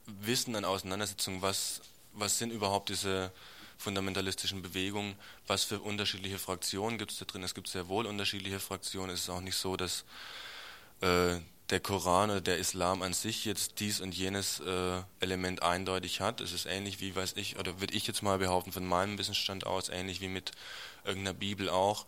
[0.06, 1.82] Wissen, an Auseinandersetzungen, was,
[2.14, 3.32] was sind überhaupt diese
[3.78, 5.16] fundamentalistischen Bewegungen,
[5.48, 7.44] was für unterschiedliche Fraktionen gibt es da drin.
[7.44, 9.10] Es gibt sehr wohl unterschiedliche Fraktionen.
[9.10, 10.06] Es ist auch nicht so, dass
[11.02, 11.38] äh,
[11.70, 16.42] der Koran oder der Islam an sich jetzt dies und jenes äh, Element eindeutig hat.
[16.42, 19.66] Es ist ähnlich wie, weiß ich, oder würde ich jetzt mal behaupten, von meinem Wissensstand
[19.66, 20.52] aus, ähnlich wie mit
[21.04, 22.06] irgendeiner Bibel auch.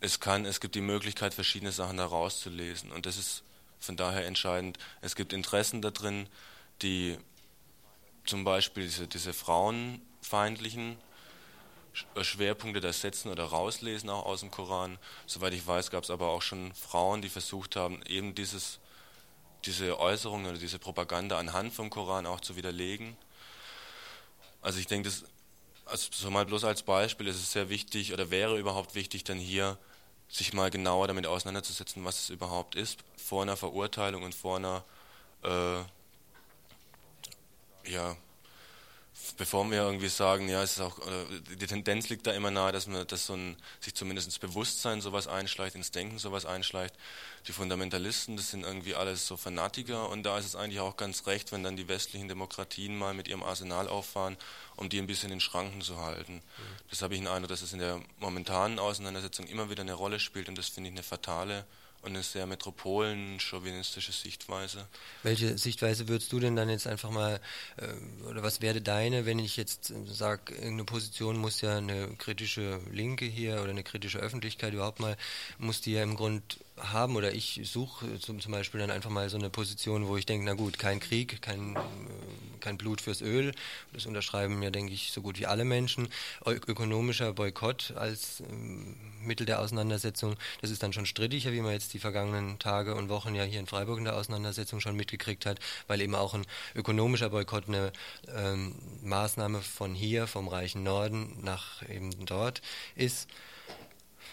[0.00, 2.92] Es kann, es gibt die Möglichkeit, verschiedene Sachen da rauszulesen.
[2.92, 3.42] Und das ist
[3.78, 4.78] von daher entscheidend.
[5.00, 6.28] Es gibt Interessen da drin,
[6.82, 7.16] die
[8.26, 10.98] zum Beispiel diese, diese frauenfeindlichen
[12.14, 14.98] äh, Schwerpunkte da setzen oder rauslesen auch aus dem Koran.
[15.26, 18.79] Soweit ich weiß, gab es aber auch schon Frauen, die versucht haben, eben dieses
[19.66, 23.16] diese Äußerungen oder diese Propaganda anhand vom Koran auch zu widerlegen.
[24.62, 25.24] Also ich denke, das,
[25.86, 29.38] also so mal bloß als Beispiel, ist es sehr wichtig oder wäre überhaupt wichtig, dann
[29.38, 29.78] hier
[30.28, 34.84] sich mal genauer damit auseinanderzusetzen, was es überhaupt ist, vor einer Verurteilung und vor einer
[35.42, 35.82] äh,
[37.90, 38.16] ja,
[39.36, 40.98] bevor wir irgendwie sagen, ja, es ist auch,
[41.58, 45.00] die Tendenz liegt da immer nahe, dass man, dass so ein, sich zumindest ins Bewusstsein
[45.00, 46.94] sowas einschleicht, ins Denken sowas einschleicht.
[47.46, 51.26] Die Fundamentalisten, das sind irgendwie alles so Fanatiker und da ist es eigentlich auch ganz
[51.26, 54.36] recht, wenn dann die westlichen Demokratien mal mit ihrem Arsenal auffahren,
[54.76, 56.34] um die ein bisschen in Schranken zu halten.
[56.34, 56.40] Mhm.
[56.90, 60.20] Das habe ich den Eindruck, dass es in der momentanen Auseinandersetzung immer wieder eine Rolle
[60.20, 61.64] spielt und das finde ich eine fatale
[62.02, 64.86] und eine sehr metropolen-chauvinistische Sichtweise.
[65.22, 67.40] Welche Sichtweise würdest du denn dann jetzt einfach mal,
[67.76, 72.08] äh, oder was wäre deine, wenn ich jetzt äh, sage, irgendeine Position muss ja eine
[72.16, 75.16] kritische Linke hier oder eine kritische Öffentlichkeit überhaupt mal,
[75.58, 79.28] muss die ja im Grund haben oder ich suche zum, zum Beispiel dann einfach mal
[79.28, 81.80] so eine Position, wo ich denke, na gut, kein Krieg, kein, äh,
[82.60, 83.52] kein Blut fürs Öl,
[83.92, 86.08] das unterschreiben ja, denke ich, so gut wie alle Menschen.
[86.44, 91.92] Ökonomischer Boykott als ähm, Mittel der Auseinandersetzung, das ist dann schon strittiger, wie man jetzt
[91.94, 95.58] die vergangenen Tage und Wochen ja hier in Freiburg in der Auseinandersetzung schon mitgekriegt hat,
[95.86, 97.92] weil eben auch ein ökonomischer Boykott eine
[98.34, 102.62] ähm, Maßnahme von hier, vom reichen Norden nach eben dort
[102.94, 103.28] ist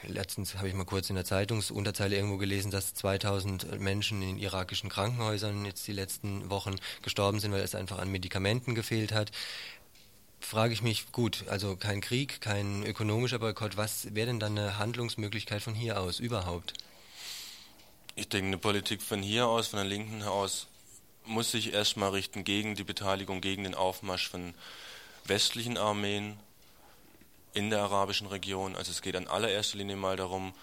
[0.04, 4.90] letztens habe ich mal kurz in der Zeitungsunterzeile irgendwo gelesen, dass 2000 Menschen in irakischen
[4.90, 9.32] Krankenhäusern jetzt die letzten Wochen gestorben sind, weil es einfach an Medikamenten gefehlt hat.
[10.40, 14.78] Frage ich mich, gut, also kein Krieg, kein ökonomischer Boykott, was wäre denn dann eine
[14.78, 16.74] Handlungsmöglichkeit von hier aus überhaupt?
[18.16, 20.68] Ich denke, eine Politik von hier aus, von der Linken aus,
[21.26, 24.54] muss sich erstmal richten gegen die Beteiligung, gegen den Aufmarsch von
[25.26, 26.40] westlichen Armeen,
[27.54, 28.76] in der arabischen Region.
[28.76, 30.54] Also es geht an allererster Linie mal darum,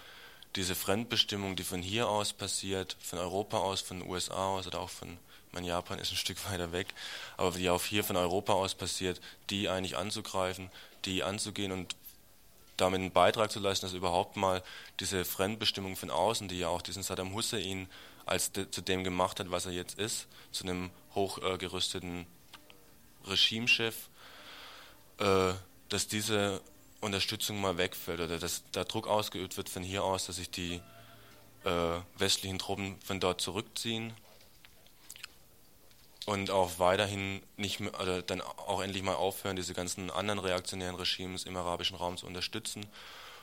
[0.55, 4.79] diese Fremdbestimmung, die von hier aus passiert, von Europa aus, von den USA aus oder
[4.79, 5.17] auch von,
[5.51, 6.87] mein Japan ist ein Stück weiter weg,
[7.37, 9.19] aber die auch hier von Europa aus passiert,
[9.49, 10.71] die eigentlich anzugreifen,
[11.03, 11.95] die anzugehen und
[12.77, 14.61] damit einen Beitrag zu leisten, dass überhaupt mal
[14.99, 17.87] diese Fremdbestimmung von außen, die ja auch diesen Saddam Hussein
[18.25, 24.09] als de, zu dem gemacht hat, was er jetzt ist, zu einem hochgerüsteten äh, Regimechef,
[25.19, 25.53] äh,
[25.89, 26.61] dass diese
[27.05, 30.81] Unterstützung mal wegfällt oder dass da Druck ausgeübt wird von hier aus, dass sich die
[31.63, 34.13] äh, westlichen Truppen von dort zurückziehen
[36.25, 40.95] und auch weiterhin nicht mehr, oder dann auch endlich mal aufhören, diese ganzen anderen reaktionären
[40.95, 42.85] Regimes im arabischen Raum zu unterstützen.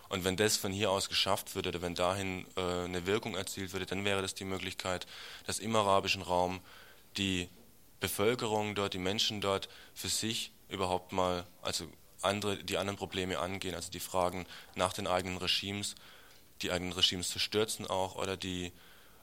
[0.08, 3.72] Und wenn das von hier aus geschafft würde, oder wenn dahin äh, eine Wirkung erzielt
[3.72, 5.06] würde, dann wäre das die Möglichkeit,
[5.46, 6.60] dass im arabischen Raum
[7.16, 7.48] die
[8.00, 11.86] Bevölkerung dort, die Menschen dort für sich überhaupt mal, also
[12.22, 15.94] andere, die anderen Probleme angehen, also die Fragen nach den eigenen Regimes,
[16.62, 18.72] die eigenen Regimes zu stürzen auch oder die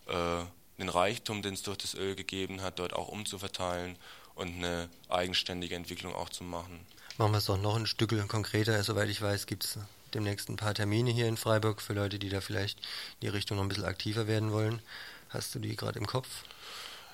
[0.07, 0.43] äh,
[0.79, 3.97] den Reichtum, den es durch das Öl gegeben hat, dort auch umzuverteilen
[4.35, 6.85] und eine eigenständige Entwicklung auch zu machen.
[7.17, 8.81] Machen wir es doch noch ein Stück konkreter.
[8.83, 9.77] Soweit ich weiß, gibt es
[10.13, 13.57] demnächst ein paar Termine hier in Freiburg für Leute, die da vielleicht in die Richtung
[13.57, 14.81] noch ein bisschen aktiver werden wollen.
[15.29, 16.27] Hast du die gerade im Kopf?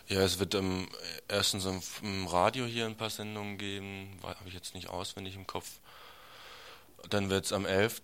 [0.08, 0.88] Ja, es wird ähm,
[1.28, 1.66] erstens
[2.04, 5.80] im Radio hier ein paar Sendungen geben, habe ich jetzt nicht auswendig im Kopf.
[7.10, 8.04] Dann wird es am 11.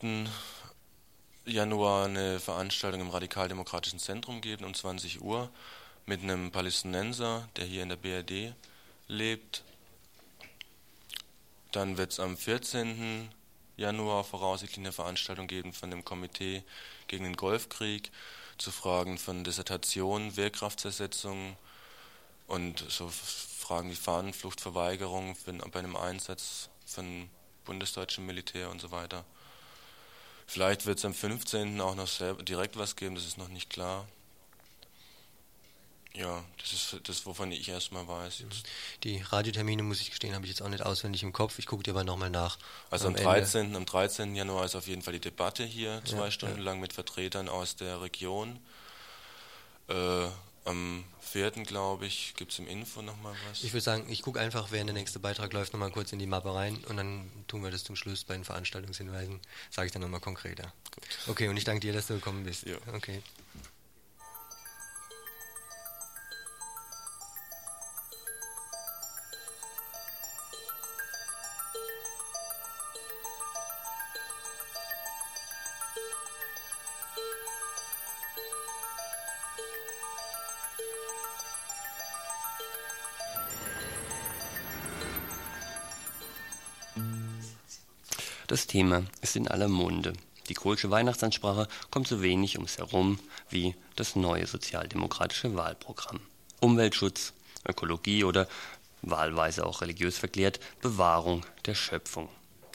[1.46, 5.52] Januar eine Veranstaltung im Radikaldemokratischen Zentrum geben um 20 Uhr
[6.08, 8.56] mit einem Palästinenser, der hier in der BRD
[9.08, 9.64] lebt.
[11.72, 13.30] Dann wird es am 14.
[13.78, 16.64] Januar voraussichtlich eine Veranstaltung geben von dem Komitee
[17.06, 18.10] gegen den Golfkrieg
[18.58, 21.58] zu Fragen von Dissertation, Wehrkraftsersetzung
[22.52, 25.38] und so Fragen wie Fahnenfluchtverweigerung
[25.72, 27.30] bei einem Einsatz von
[27.64, 29.24] bundesdeutschem Militär und so weiter.
[30.48, 31.80] Vielleicht wird es am 15.
[31.80, 32.10] auch noch
[32.44, 34.06] direkt was geben, das ist noch nicht klar.
[36.14, 38.40] Ja, das ist das, wovon ich erstmal weiß.
[38.40, 38.66] Jetzt.
[39.06, 41.58] Die Radiotermine, muss ich gestehen, habe ich jetzt auch nicht auswendig im Kopf.
[41.58, 42.58] Ich gucke dir aber nochmal nach.
[42.90, 43.74] Also am, am 13.
[43.78, 44.36] am 13.
[44.36, 46.64] Januar ist auf jeden Fall die Debatte hier, zwei ja, Stunden ja.
[46.66, 48.60] lang mit Vertretern aus der Region.
[49.88, 50.28] Äh,
[50.66, 51.52] am 4.
[51.52, 53.64] glaube ich, gibt es im Info nochmal was.
[53.64, 56.28] Ich würde sagen, ich gucke einfach, während der nächste Beitrag läuft, nochmal kurz in die
[56.28, 59.40] Mappe rein und dann tun wir das zum Schluss bei den Veranstaltungshinweisen.
[59.70, 60.74] Sage ich dann nochmal konkreter.
[60.94, 61.08] Gut.
[61.28, 62.66] Okay, und ich danke dir, dass du gekommen bist.
[62.66, 62.78] Ja.
[62.94, 63.22] Okay.
[88.52, 90.12] Das Thema ist in aller Munde.
[90.50, 93.18] Die Kohlsche Weihnachtsansprache kommt so wenig ums Herum
[93.50, 96.20] wie das neue sozialdemokratische Wahlprogramm.
[96.60, 97.32] Umweltschutz,
[97.66, 98.50] Ökologie oder
[99.04, 102.28] wahlweise auch religiös verklärt Bewahrung der Schöpfung.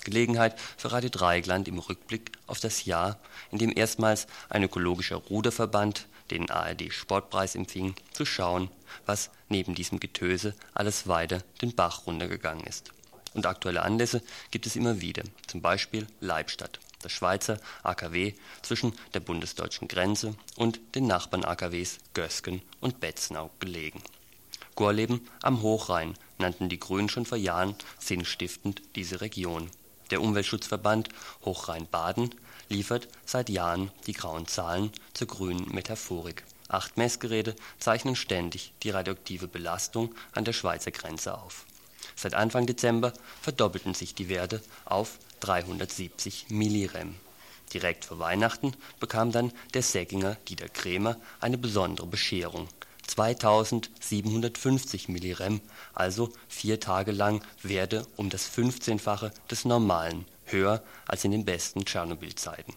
[0.03, 6.07] Gelegenheit für Radio Dreieckland im Rückblick auf das Jahr, in dem erstmals ein ökologischer Ruderverband
[6.31, 8.71] den ARD Sportpreis empfing, zu schauen,
[9.05, 12.95] was neben diesem Getöse alles weiter den Bach runtergegangen ist
[13.37, 19.21] und aktuelle Anlässe gibt es immer wieder, zum Beispiel Leibstadt, das Schweizer AKW zwischen der
[19.21, 24.03] bundesdeutschen Grenze und den Nachbarn-AKWs Gösgen und Betznau gelegen.
[24.75, 29.71] Gorleben am Hochrhein nannten die Grünen schon vor Jahren sinnstiftend diese Region.
[30.11, 31.09] Der Umweltschutzverband
[31.45, 32.35] Hochrhein-Baden
[32.69, 36.45] liefert seit Jahren die grauen Zahlen zur grünen Metaphorik.
[36.69, 41.65] Acht Messgeräte zeichnen ständig die radioaktive Belastung an der Schweizer Grenze auf
[42.15, 47.17] Seit Anfang Dezember verdoppelten sich die Werte auf 370 Millirem.
[47.73, 52.69] Direkt vor Weihnachten bekam dann der Säckinger Dieter Krämer eine besondere Bescherung:
[53.07, 55.61] 2750 Millirem,
[55.95, 61.85] also vier Tage lang Werte um das 15-fache des normalen, höher als in den besten
[61.85, 62.75] Tschernobyl-Zeiten.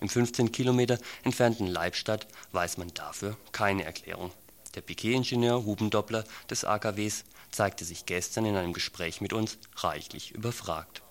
[0.00, 4.32] Im 15 Kilometer entfernten Leibstadt weiß man dafür keine Erklärung.
[4.74, 11.02] Der Piquet-Ingenieur Hubendoppler des AKWs zeigte sich gestern in einem Gespräch mit uns reichlich überfragt.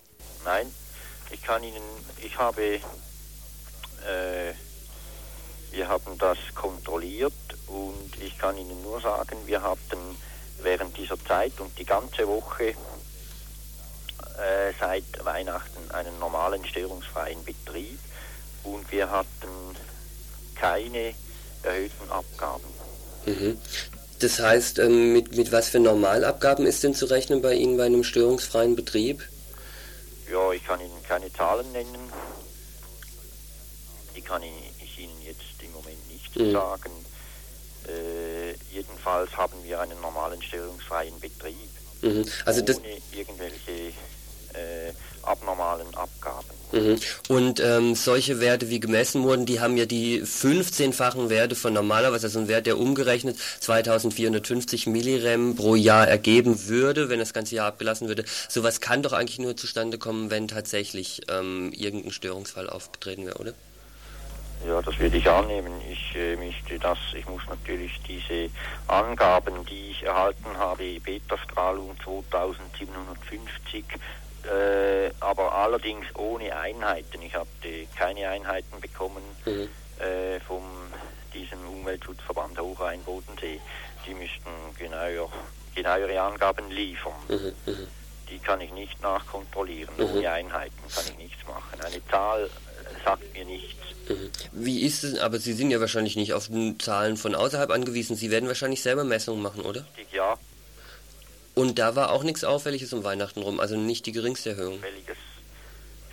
[0.44, 0.66] Nein,
[1.30, 1.82] ich kann Ihnen,
[2.22, 2.80] ich habe,
[4.06, 4.52] äh,
[5.70, 7.32] wir haben das kontrolliert
[7.68, 9.98] und ich kann Ihnen nur sagen, wir hatten
[10.62, 12.74] während dieser Zeit und die ganze Woche
[14.38, 17.98] äh, seit Weihnachten einen normalen störungsfreien Betrieb
[18.64, 19.48] und wir hatten
[20.54, 21.14] keine
[21.62, 22.64] erhöhten Abgaben.
[23.26, 23.58] Mhm.
[24.22, 27.86] Das heißt, ähm, mit, mit was für Normalabgaben ist denn zu rechnen bei Ihnen bei
[27.86, 29.28] einem störungsfreien Betrieb?
[30.30, 32.12] Ja, ich kann Ihnen keine Zahlen nennen.
[34.14, 36.52] Die kann ich Ihnen jetzt im Moment nicht mhm.
[36.52, 36.92] sagen.
[37.88, 41.56] Äh, jedenfalls haben wir einen normalen störungsfreien Betrieb.
[42.02, 42.24] Mhm.
[42.44, 43.72] Also ohne irgendwelche
[44.52, 46.61] äh, abnormalen Abgaben.
[46.72, 46.98] Mhm.
[47.28, 52.26] Und ähm, solche Werte, wie gemessen wurden, die haben ja die 15-fachen Werte von normalerweise,
[52.26, 57.66] also ein Wert, der umgerechnet 2450 Millirem pro Jahr ergeben würde, wenn das ganze Jahr
[57.68, 58.24] abgelassen würde.
[58.48, 63.52] Sowas kann doch eigentlich nur zustande kommen, wenn tatsächlich ähm, irgendein Störungsfall aufgetreten wäre, oder?
[64.66, 65.72] Ja, das würde ich annehmen.
[65.90, 68.48] Ich äh, möchte das, ich muss natürlich diese
[68.86, 73.84] Angaben, die ich erhalten habe, Beta-Strahlung 2750
[74.46, 77.22] äh, aber allerdings ohne Einheiten.
[77.22, 79.68] Ich hatte keine Einheiten bekommen mhm.
[80.04, 80.62] äh, vom
[81.34, 83.60] diesem Umweltschutzverband Hochrhein-Bodensee.
[84.06, 85.30] Die müssten genauer,
[85.74, 87.12] genauere Angaben liefern.
[87.28, 87.52] Mhm.
[87.66, 87.86] Mhm.
[88.30, 89.94] Die kann ich nicht nachkontrollieren.
[89.96, 90.04] Mhm.
[90.04, 91.80] Ohne Einheiten kann ich nichts machen.
[91.80, 93.80] Eine Zahl äh, sagt mir nichts.
[94.08, 94.30] Mhm.
[94.52, 98.16] Wie ist es, aber Sie sind ja wahrscheinlich nicht auf Zahlen von außerhalb angewiesen.
[98.16, 99.86] Sie werden wahrscheinlich selber Messungen machen, oder?
[100.10, 100.36] Ja,
[101.54, 104.80] und da war auch nichts Auffälliges um Weihnachten rum, also nicht die geringste Erhöhung.
[104.80, 105.16] Völliges,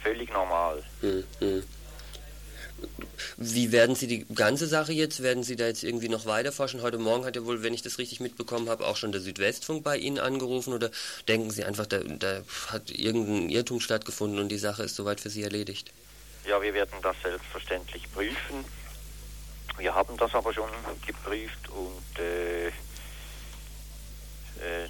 [0.04, 0.84] völlig normal.
[1.02, 1.64] Hm, hm.
[3.38, 6.82] Wie werden Sie die ganze Sache jetzt, werden Sie da jetzt irgendwie noch weiter forschen?
[6.82, 9.84] Heute Morgen hat ja wohl, wenn ich das richtig mitbekommen habe, auch schon der Südwestfunk
[9.84, 10.90] bei Ihnen angerufen oder
[11.28, 15.30] denken Sie einfach, da, da hat irgendein Irrtum stattgefunden und die Sache ist soweit für
[15.30, 15.92] Sie erledigt?
[16.46, 18.66] Ja, wir werden das selbstverständlich prüfen.
[19.78, 20.70] Wir haben das aber schon
[21.06, 22.72] geprüft und äh,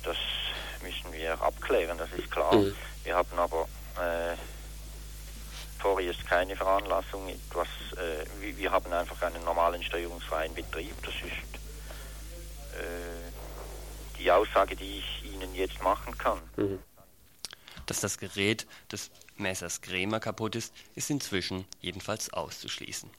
[0.04, 0.18] das
[0.82, 2.56] müssen wir abklären, das ist klar.
[2.56, 2.76] Mhm.
[3.04, 3.68] Wir haben aber
[3.98, 4.36] äh,
[6.10, 7.68] ist keine Veranlassung, etwas,
[7.98, 8.26] äh,
[8.58, 10.96] wir haben einfach einen normalen steuerungsfreien Betrieb.
[11.04, 11.60] Das ist
[12.76, 16.40] äh, die Aussage, die ich Ihnen jetzt machen kann.
[16.58, 16.80] Mhm.
[17.86, 23.10] Dass das Gerät des Messers Krämer kaputt ist, ist inzwischen jedenfalls auszuschließen.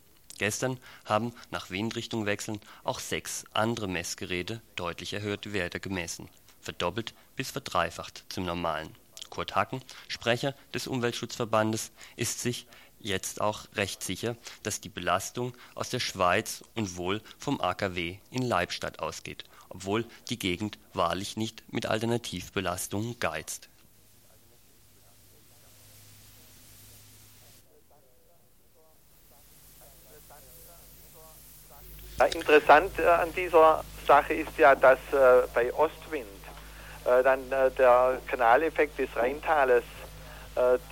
[0.40, 6.30] Gestern haben nach Windrichtung wechseln auch sechs andere Messgeräte deutlich erhöhte Werte gemessen,
[6.62, 8.96] verdoppelt bis verdreifacht zum normalen.
[9.28, 12.66] Kurt Hacken, Sprecher des Umweltschutzverbandes, ist sich
[13.00, 18.40] jetzt auch recht sicher, dass die Belastung aus der Schweiz und wohl vom AKW in
[18.40, 23.68] Leibstadt ausgeht, obwohl die Gegend wahrlich nicht mit Alternativbelastungen geizt.
[32.26, 36.26] Interessant äh, an dieser Sache ist ja, dass äh, bei Ostwind
[37.04, 39.84] äh, dann der Kanaleffekt des Rheintales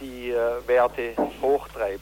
[0.00, 0.32] die
[0.66, 2.00] Werte hochtreibt.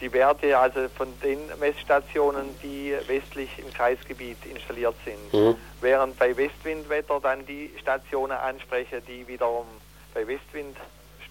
[0.00, 5.32] Die Werte also von den Messstationen, die westlich im Kreisgebiet installiert sind.
[5.32, 5.56] Mhm.
[5.80, 9.66] Während bei Westwindwetter dann die Stationen anspreche, die wiederum
[10.14, 10.76] bei Westwind,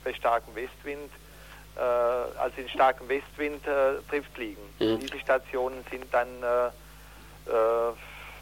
[0.03, 1.11] bei starkem Westwind,
[1.75, 4.61] äh, also in starkem Westwind äh, trifft liegen.
[4.79, 4.99] Mhm.
[4.99, 6.71] Diese Stationen sind dann äh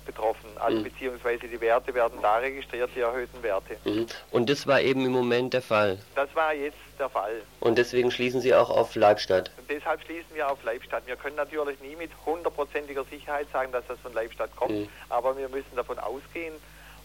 [0.08, 0.50] betroffen.
[0.56, 0.84] Also mhm.
[0.84, 3.78] beziehungsweise die Werte werden da registriert, die erhöhten Werte.
[3.84, 4.08] Mhm.
[4.32, 6.00] Und das war eben im Moment der Fall.
[6.16, 7.42] Das war jetzt der Fall.
[7.60, 9.52] Und deswegen schließen Sie auch auf Leibstadt.
[9.58, 11.06] Und deshalb schließen wir auf Leibstadt.
[11.06, 14.90] Wir können natürlich nie mit hundertprozentiger Sicherheit sagen, dass das von Leibstadt kommt, mhm.
[15.10, 16.54] aber wir müssen davon ausgehen,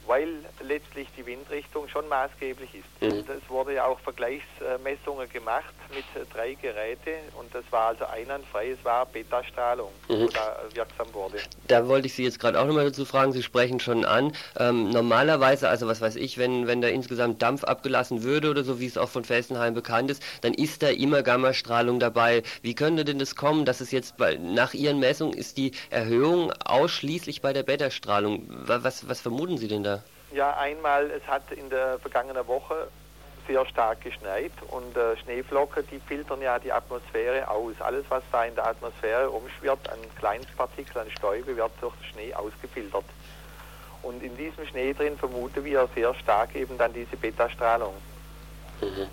[0.07, 0.29] weil
[0.61, 3.03] letztlich die Windrichtung schon maßgeblich ist.
[3.03, 3.25] Mhm.
[3.29, 8.85] Es wurde ja auch Vergleichsmessungen gemacht mit drei Geräten und das war also einwandfrei, es
[8.85, 10.27] war Beta-Strahlung, mhm.
[10.27, 11.39] die da wirksam wurde.
[11.69, 14.33] Da wollte ich Sie jetzt gerade auch nochmal dazu fragen, Sie sprechen schon an.
[14.59, 18.81] Ähm, normalerweise, also was weiß ich, wenn, wenn da insgesamt Dampf abgelassen würde oder so,
[18.81, 22.43] wie es auch von Felsenheim bekannt ist, dann ist da immer Gammastrahlung dabei.
[22.63, 26.53] Wie könnte denn das kommen, dass es jetzt bei, nach Ihren Messungen ist die Erhöhung
[26.65, 28.47] ausschließlich bei der Beta-Strahlung?
[28.49, 29.92] Was, was vermuten Sie denn da?
[30.33, 32.89] Ja, einmal, es hat in der vergangenen Woche
[33.47, 37.75] sehr stark geschneit und äh, Schneeflocken, die filtern ja die Atmosphäre aus.
[37.81, 43.05] Alles, was da in der Atmosphäre umschwirrt, an Kleinstpartikeln, an Stäube, wird durch Schnee ausgefiltert.
[44.03, 47.95] Und in diesem Schnee drin vermuten wir sehr stark eben dann diese Beta-Strahlung.
[48.81, 49.09] Mhm.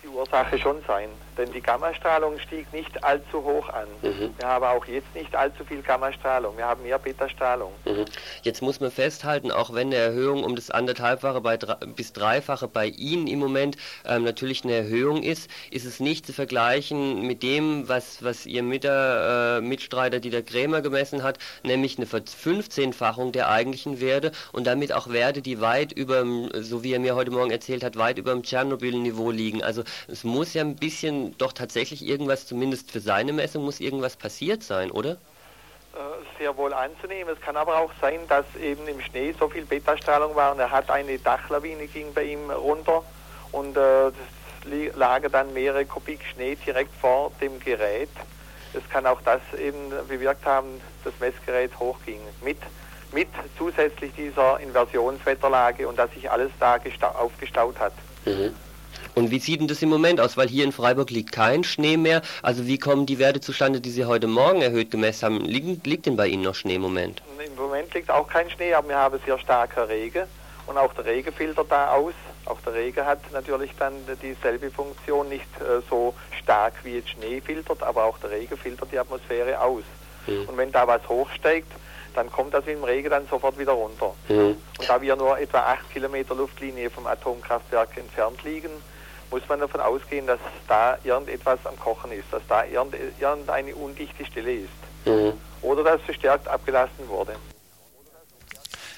[0.00, 3.88] Die Ursache schon sein, denn die Gammastrahlung stieg nicht allzu hoch an.
[4.02, 4.32] Mhm.
[4.38, 7.72] Wir haben auch jetzt nicht allzu viel Gammastrahlung, wir haben mehr Beta-Strahlung.
[7.84, 8.04] Mhm.
[8.42, 12.86] Jetzt muss man festhalten, auch wenn eine Erhöhung um das anderthalbfache bei, bis dreifache bei
[12.86, 17.88] Ihnen im Moment ähm, natürlich eine Erhöhung ist, ist es nicht zu vergleichen mit dem,
[17.88, 24.00] was, was Ihr Mitter, äh, Mitstreiter Dieter Krämer gemessen hat, nämlich eine Verfünfzehnfachung der eigentlichen
[24.00, 26.24] Werte und damit auch Werte, die weit über,
[26.54, 29.62] so wie er mir heute Morgen erzählt hat, weit über dem Tschernobyl-Niveau liegen.
[29.62, 34.16] Also es muss ja ein bisschen doch tatsächlich irgendwas, zumindest für seine Messung, muss irgendwas
[34.16, 35.12] passiert sein, oder?
[35.12, 37.34] Äh, sehr wohl anzunehmen.
[37.34, 40.70] Es kann aber auch sein, dass eben im Schnee so viel Beta-Strahlung war und er
[40.70, 43.02] hat eine Dachlawine ging bei ihm runter
[43.52, 48.10] und äh, das lagen dann mehrere Kubik Schnee direkt vor dem Gerät.
[48.74, 52.20] Es kann auch das eben bewirkt haben, dass das Messgerät hochging.
[52.42, 52.58] Mit,
[53.12, 56.78] mit zusätzlich dieser Inversionswetterlage und dass sich alles da
[57.18, 57.94] aufgestaut hat.
[58.26, 58.54] Mhm.
[59.14, 60.36] Und wie sieht denn das im Moment aus?
[60.36, 62.22] Weil hier in Freiburg liegt kein Schnee mehr.
[62.42, 65.44] Also wie kommen die Werte zustande, die Sie heute Morgen erhöht gemessen haben?
[65.44, 67.22] Liegt, liegt denn bei Ihnen noch Schnee im Moment?
[67.44, 70.24] Im Moment liegt auch kein Schnee, aber wir haben sehr starker Regen.
[70.66, 72.12] Und auch der Regen filtert da aus.
[72.44, 77.40] Auch der Regen hat natürlich dann dieselbe Funktion, nicht äh, so stark wie jetzt Schnee
[77.40, 79.82] filtert, aber auch der Regen filtert die Atmosphäre aus.
[80.26, 80.46] Mhm.
[80.46, 81.72] Und wenn da was hochsteigt,
[82.14, 84.12] dann kommt das im Regen dann sofort wieder runter.
[84.28, 84.56] Mhm.
[84.78, 88.70] Und da wir nur etwa acht Kilometer Luftlinie vom Atomkraftwerk entfernt liegen,
[89.30, 94.52] muss man davon ausgehen, dass da irgendetwas am Kochen ist, dass da irgendeine undichte Stelle
[94.54, 94.68] ist.
[95.04, 95.34] Mhm.
[95.62, 97.36] Oder dass verstärkt abgelassen wurde.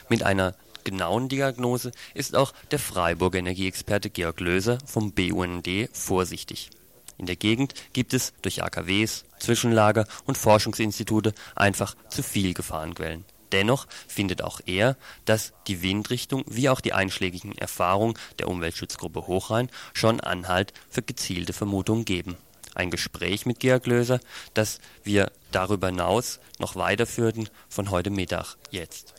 [0.09, 0.55] Mit einer
[0.85, 6.71] genauen Diagnose ist auch der Freiburger Energieexperte Georg Löser vom BUND vorsichtig.
[7.19, 13.25] In der Gegend gibt es durch AKWs, Zwischenlager und Forschungsinstitute einfach zu viel Gefahrenquellen.
[13.53, 19.71] Dennoch findet auch er, dass die Windrichtung wie auch die einschlägigen Erfahrungen der Umweltschutzgruppe Hochrhein
[19.93, 22.37] schon Anhalt für gezielte Vermutungen geben.
[22.75, 24.21] Ein Gespräch mit Georg Löser,
[24.55, 29.15] das wir darüber hinaus noch weiterführten von heute Mittag jetzt.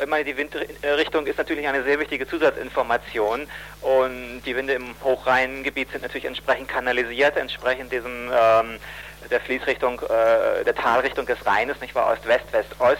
[0.00, 3.48] Ich meine, die Windrichtung ist natürlich eine sehr wichtige Zusatzinformation
[3.80, 8.78] und die Winde im Hochrheingebiet sind natürlich entsprechend kanalisiert, entsprechend diesem ähm,
[9.30, 12.98] der Fließrichtung, äh, der Talrichtung des Rheines, nicht wahr, Ost-West, West-Ost.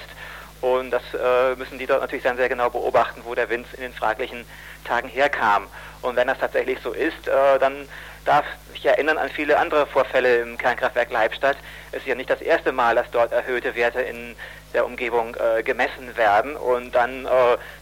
[0.61, 3.83] Und das äh, müssen die dort natürlich dann sehr genau beobachten, wo der Wind in
[3.83, 4.45] den fraglichen
[4.85, 5.67] Tagen herkam.
[6.03, 7.89] Und wenn das tatsächlich so ist, äh, dann
[8.25, 11.57] darf sich erinnern an viele andere Vorfälle im Kernkraftwerk Leibstadt.
[11.93, 14.37] Es ist ja nicht das erste Mal, dass dort erhöhte Werte in
[14.75, 17.29] der Umgebung äh, gemessen werden und dann äh,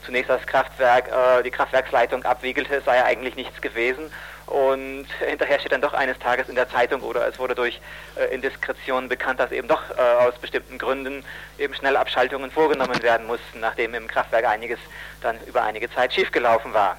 [0.04, 4.12] zunächst das Kraftwerk, äh, die Kraftwerksleitung abwiegelte, es sei ja eigentlich nichts gewesen
[4.46, 7.80] und hinterher steht dann doch eines Tages in der Zeitung oder es wurde durch
[8.16, 11.24] äh, Indiskretion bekannt, dass eben doch äh, aus bestimmten Gründen
[11.58, 14.78] eben schnell Abschaltungen vorgenommen werden mussten, nachdem im Kraftwerk einiges
[15.20, 16.96] dann über einige Zeit schiefgelaufen war.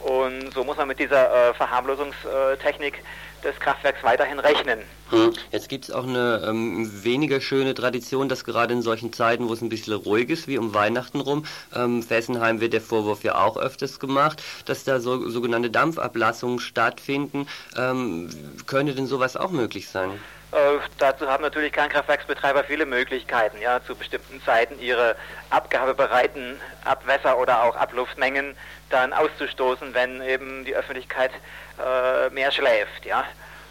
[0.00, 3.02] Und so muss man mit dieser äh, Verharmlosungstechnik
[3.42, 4.80] des Kraftwerks weiterhin rechnen.
[5.10, 5.32] Hm.
[5.50, 9.52] Jetzt gibt es auch eine ähm, weniger schöne Tradition, dass gerade in solchen Zeiten, wo
[9.52, 13.36] es ein bisschen ruhig ist, wie um Weihnachten rum, ähm, Fessenheim wird der Vorwurf ja
[13.36, 17.48] auch öfters gemacht, dass da so, sogenannte Dampfablassungen stattfinden.
[17.76, 18.30] Ähm,
[18.66, 20.10] könnte denn sowas auch möglich sein?
[20.52, 25.14] Äh, dazu haben natürlich Kernkraftwerksbetreiber viele Möglichkeiten, ja, zu bestimmten Zeiten ihre
[25.50, 28.56] abgabebereiten Abwässer oder auch Abluftmengen
[28.88, 31.30] dann auszustoßen, wenn eben die Öffentlichkeit
[31.78, 33.04] äh, mehr schläft.
[33.04, 33.24] Ja.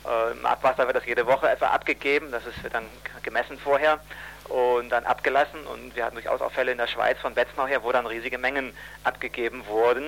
[0.05, 2.85] Äh, Im Abwasser wird das jede Woche etwa abgegeben, das ist, dann
[3.23, 3.99] gemessen vorher
[4.45, 5.65] und dann abgelassen.
[5.67, 8.37] Und wir hatten durchaus auch Fälle in der Schweiz von Betznau her, wo dann riesige
[8.37, 8.73] Mengen
[9.03, 10.05] abgegeben wurden.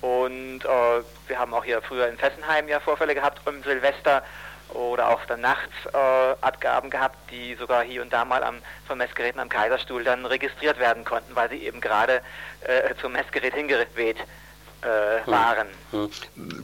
[0.00, 4.22] Und äh, wir haben auch hier früher in Fessenheim ja Vorfälle gehabt um Silvester
[4.70, 5.96] oder auch dann nachts äh,
[6.40, 8.56] Abgaben gehabt, die sogar hier und da mal am,
[8.86, 12.20] von Messgeräten am Kaiserstuhl dann registriert werden konnten, weil sie eben gerade
[12.62, 14.18] äh, zum Messgerät hingeweht
[14.82, 15.32] äh, hm.
[15.32, 15.66] waren.
[15.90, 16.10] Hm.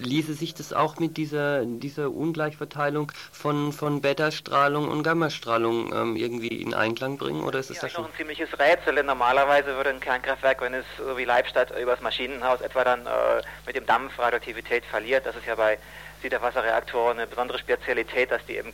[0.01, 6.61] Ließe sich das auch mit dieser, dieser Ungleichverteilung von, von Beta-Strahlung und Gammastrahlung ähm, irgendwie
[6.61, 7.43] in Einklang bringen?
[7.43, 10.75] Oder ist es ja, das schon ein ziemliches Rätsel, denn normalerweise würde ein Kernkraftwerk, wenn
[10.75, 15.37] es so wie Leibstadt übers Maschinenhaus etwa dann äh, mit dem Dampf Radioaktivität verliert, das
[15.37, 15.79] ist ja bei
[16.23, 18.73] Siederwasserreaktoren eine besondere Spezialität, dass die eben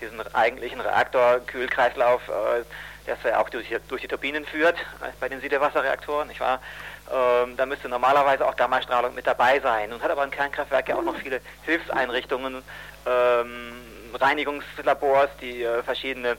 [0.00, 2.64] diesen eigentlichen Reaktorkühlkreislauf, äh,
[3.06, 6.60] der ja auch durch, durch, die Turbinen führt, äh, bei den Siederwasserreaktoren, nicht wahr?
[7.10, 9.90] Ähm, da müsste normalerweise auch Gammastrahlung mit dabei sein.
[9.90, 12.62] Nun hat aber ein Kernkraftwerk ja auch noch viele Hilfseinrichtungen,
[13.06, 13.72] ähm,
[14.14, 16.36] Reinigungslabors, die äh, verschiedene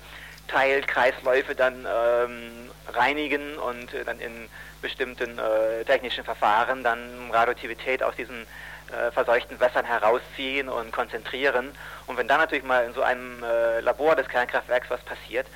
[0.48, 4.50] Teilkreisläufe dann ähm, reinigen und äh, dann in
[4.82, 8.46] bestimmten äh, technischen Verfahren dann Radioaktivität aus diesen
[8.92, 11.72] äh, verseuchten Wässern herausziehen und konzentrieren.
[12.08, 15.48] Und wenn dann natürlich mal in so einem äh, Labor des Kernkraftwerks was passiert,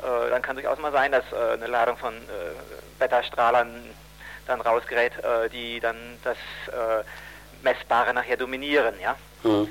[0.00, 2.14] äh, dann kann durchaus mal sein, dass äh, eine Ladung von
[2.98, 3.84] Beta-Strahlern
[4.46, 6.36] dann rausgerät, äh, die dann das
[6.68, 7.04] äh,
[7.62, 8.94] Messbare nachher dominieren.
[9.00, 9.16] Ja?
[9.42, 9.68] Mhm.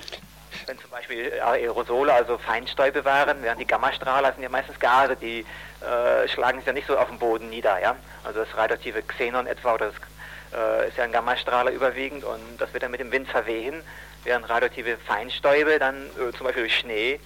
[0.65, 5.45] Wenn zum Beispiel Aerosole, also Feinstäube waren, während die Gammastrahler sind ja meistens Gase, die
[5.81, 7.81] äh, schlagen sich ja nicht so auf dem Boden nieder.
[7.81, 7.95] Ja?
[8.23, 9.95] Also das radioaktive Xenon etwa oder das
[10.53, 13.81] äh, ist ja ein Gammastrahler überwiegend und das wird dann mit dem Wind verwehen,
[14.23, 17.19] während radioaktive Feinstäube dann äh, zum Beispiel durch Schnee,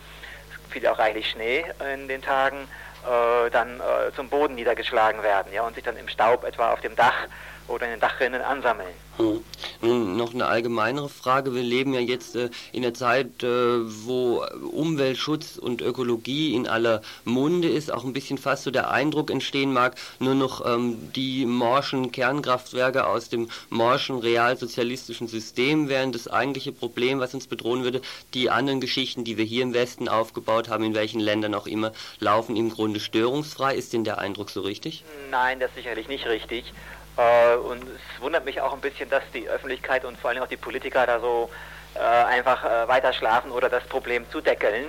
[0.50, 2.68] es fiel ja auch reichlich Schnee in den Tagen,
[3.04, 6.82] äh, dann äh, zum Boden niedergeschlagen werden ja, und sich dann im Staub etwa auf
[6.82, 7.28] dem Dach
[7.68, 8.94] oder in den Dachrinnen ansammeln.
[9.18, 9.44] Hm.
[9.82, 11.56] Nun noch eine allgemeinere Frage.
[11.56, 17.02] Wir leben ja jetzt äh, in einer Zeit, äh, wo Umweltschutz und Ökologie in aller
[17.24, 21.46] Munde ist, auch ein bisschen fast so der Eindruck entstehen mag, nur noch ähm, die
[21.46, 28.02] morschen Kernkraftwerke aus dem morschen realsozialistischen System wären das eigentliche Problem, was uns bedrohen würde.
[28.34, 31.94] Die anderen Geschichten, die wir hier im Westen aufgebaut haben, in welchen Ländern auch immer,
[32.20, 33.74] laufen im Grunde störungsfrei.
[33.74, 35.04] Ist denn der Eindruck so richtig?
[35.32, 36.74] Nein, das ist sicherlich nicht richtig.
[37.18, 40.48] Äh, und es wundert mich auch ein bisschen, dass die Öffentlichkeit und vor allem auch
[40.48, 41.50] die Politiker da so
[41.96, 44.86] äh, einfach äh, weiter schlafen oder das Problem zudeckeln.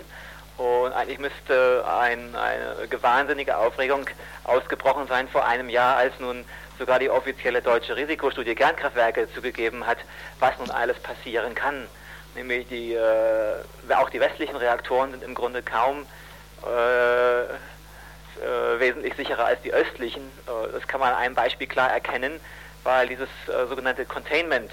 [0.57, 4.07] Und eigentlich müsste ein, eine wahnsinnige Aufregung
[4.44, 6.44] ausgebrochen sein vor einem Jahr, als nun
[6.78, 9.99] sogar die offizielle deutsche Risikostudie Kernkraftwerke zugegeben hat,
[10.40, 11.86] was nun alles passieren kann.
[12.34, 16.07] Nämlich die, äh, auch die westlichen Reaktoren sind im Grunde kaum
[16.62, 17.55] äh,
[18.43, 20.22] äh, wesentlich sicherer als die östlichen.
[20.47, 22.41] Äh, das kann man an einem Beispiel klar erkennen,
[22.84, 24.70] weil dieses äh, sogenannte Containment,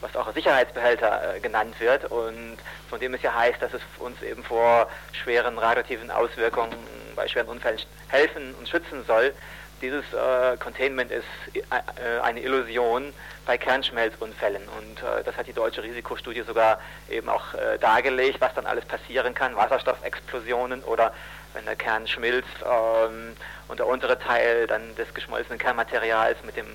[0.00, 2.58] was auch Sicherheitsbehälter äh, genannt wird und
[2.90, 6.76] von dem es ja heißt, dass es uns eben vor schweren radioaktiven Auswirkungen
[7.14, 9.32] bei schweren Unfällen helfen und schützen soll.
[9.80, 13.12] Dieses äh, Containment ist äh, eine Illusion
[13.46, 16.78] bei Kernschmelzunfällen und das hat die deutsche Risikostudie sogar
[17.10, 17.42] eben auch
[17.80, 21.12] dargelegt, was dann alles passieren kann, Wasserstoffexplosionen oder
[21.54, 23.36] wenn der Kern schmilzt ähm,
[23.68, 26.66] und der untere Teil dann des geschmolzenen Kernmaterials mit dem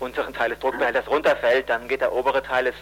[0.00, 2.74] unteren Teil des Druckbehälters runterfällt, dann geht der obere Teil des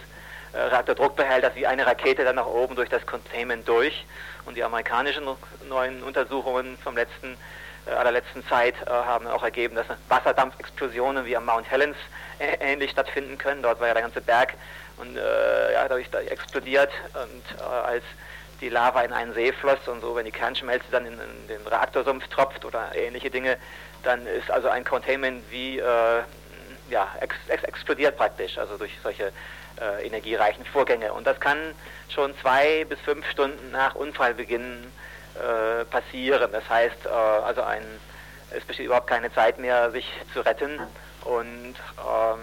[0.53, 4.05] äh, Reaktordruckbehälters wie eine Rakete dann nach oben durch das Containment durch.
[4.45, 5.23] Und die amerikanischen
[5.67, 7.37] neuen Untersuchungen vom letzten,
[7.87, 11.97] äh, allerletzten Zeit äh, haben auch ergeben, dass Wasserdampfexplosionen wie am Mount Helens
[12.39, 13.63] äh, ähnlich stattfinden können.
[13.63, 14.53] Dort war ja der ganze Berg
[14.97, 18.03] und äh, ja, dadurch explodiert und äh, als
[18.63, 21.67] die Lava in einen See floss und so, wenn die Kernschmelze dann in, in den
[21.67, 23.57] Reaktorsumpf tropft oder ähnliche Dinge,
[24.03, 26.21] dann ist also ein Containment wie äh,
[26.89, 29.33] ja, ex, ex, explodiert praktisch, also durch solche
[29.81, 31.11] äh, energiereichen Vorgänge.
[31.11, 31.57] Und das kann
[32.07, 34.91] schon zwei bis fünf Stunden nach Unfallbeginn
[35.35, 36.49] äh, passieren.
[36.51, 37.83] Das heißt, äh, also ein,
[38.51, 40.79] es besteht überhaupt keine Zeit mehr, sich zu retten.
[41.25, 42.39] Und ähm,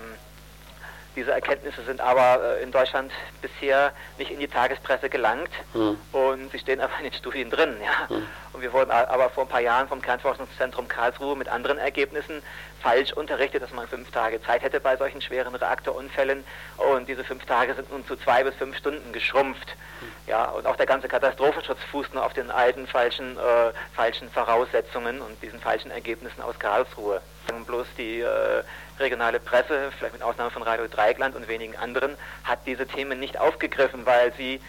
[1.17, 5.99] diese Erkenntnisse sind aber äh, in Deutschland bisher nicht in die Tagespresse gelangt mhm.
[6.13, 7.77] und sie stehen aber in den Studien drin.
[7.83, 8.15] Ja.
[8.15, 8.27] Mhm.
[8.53, 12.43] Und wir wurden aber vor ein paar Jahren vom Kernforschungszentrum Karlsruhe mit anderen Ergebnissen
[12.81, 16.45] falsch unterrichtet, dass man fünf Tage Zeit hätte bei solchen schweren Reaktorunfällen
[16.77, 19.77] und diese fünf Tage sind nun zu zwei bis fünf Stunden geschrumpft.
[20.01, 20.07] Mhm.
[20.27, 25.21] Ja, und auch der ganze Katastrophenschutz fußt nur auf den alten falschen, äh, falschen Voraussetzungen
[25.21, 27.21] und diesen falschen Ergebnissen aus Karlsruhe.
[27.67, 28.63] Bloß die äh,
[29.01, 33.39] regionale Presse, vielleicht mit Ausnahme von Radio Dreigland und wenigen anderen, hat diese Themen nicht
[33.39, 34.61] aufgegriffen, weil sie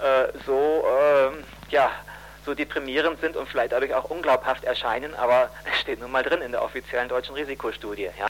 [0.00, 1.90] äh, so, äh, ja,
[2.44, 6.42] so deprimierend sind und vielleicht dadurch auch unglaubhaft erscheinen, aber es steht nun mal drin
[6.42, 8.10] in der offiziellen deutschen Risikostudie.
[8.18, 8.26] Ja.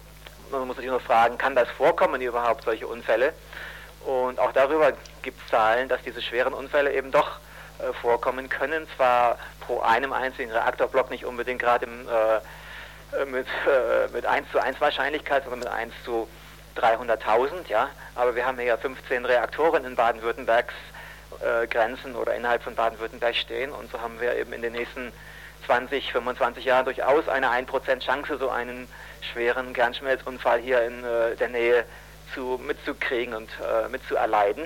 [0.51, 3.33] Man muss sich nur fragen, kann das vorkommen überhaupt, solche Unfälle?
[4.05, 4.93] Und auch darüber
[5.23, 7.41] gibt es Zahlen, dass diese schweren Unfälle eben doch
[7.79, 12.41] äh, vorkommen können, zwar pro einem einzigen Reaktorblock nicht unbedingt gerade im äh,
[13.31, 16.29] mit, äh, mit 1 zu 1 Wahrscheinlichkeit, sondern mit 1 zu
[16.77, 17.89] 300.000, ja.
[18.15, 20.75] Aber wir haben hier ja 15 Reaktoren in Baden-Württembergs
[21.41, 25.13] äh, Grenzen oder innerhalb von Baden-Württemberg stehen und so haben wir eben in den nächsten
[25.67, 28.89] 20, 25 Jahren durchaus eine 1% Chance, so einen
[29.33, 31.85] schweren Kernschmelzunfall hier in äh, der Nähe
[32.35, 34.65] zu, mitzukriegen und äh, mitzuerleiden.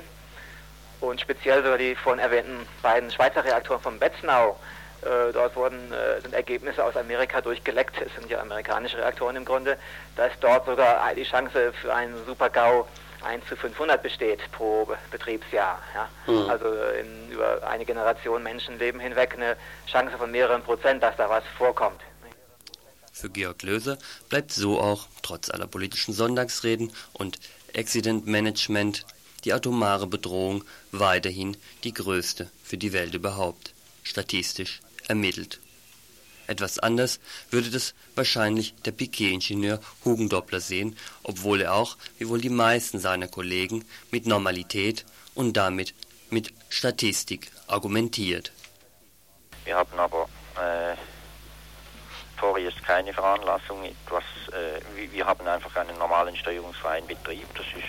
[1.01, 4.59] Und speziell sogar die vorhin erwähnten beiden Schweizer Reaktoren von Betznau,
[5.03, 8.01] äh, dort wurden, äh, sind Ergebnisse aus Amerika durchgeleckt.
[8.01, 9.76] Es sind ja amerikanische Reaktoren im Grunde.
[10.16, 12.86] Da ist dort sogar die Chance für einen Super-GAU
[13.22, 15.80] 1 zu 500 besteht pro Betriebsjahr.
[15.94, 16.09] Ja?
[16.26, 16.51] Mhm.
[16.51, 16.66] Also
[16.98, 22.01] in, über eine Generation Menschenleben hinweg eine Chance von mehreren Prozent, dass da was vorkommt.
[23.12, 23.98] Für Georg Löser
[24.28, 27.38] bleibt so auch, trotz aller politischen Sonntagsreden und
[27.76, 29.05] Accident Management,
[29.44, 33.74] die atomare Bedrohung weiterhin die größte für die Welt überhaupt,
[34.05, 35.61] statistisch ermittelt.
[36.46, 37.20] Etwas anders
[37.51, 43.28] würde das wahrscheinlich der Piquet-Ingenieur Hugendoppler sehen, obwohl er auch, wie wohl die meisten seiner
[43.28, 45.94] Kollegen, mit Normalität und damit
[46.28, 48.51] mit Statistik argumentiert.
[49.64, 50.96] Wir haben aber äh,
[52.36, 57.46] vorerst keine Veranlassung, etwas, äh, wir haben einfach einen normalen steuerungsfreien Betrieb.
[57.55, 57.84] Das ist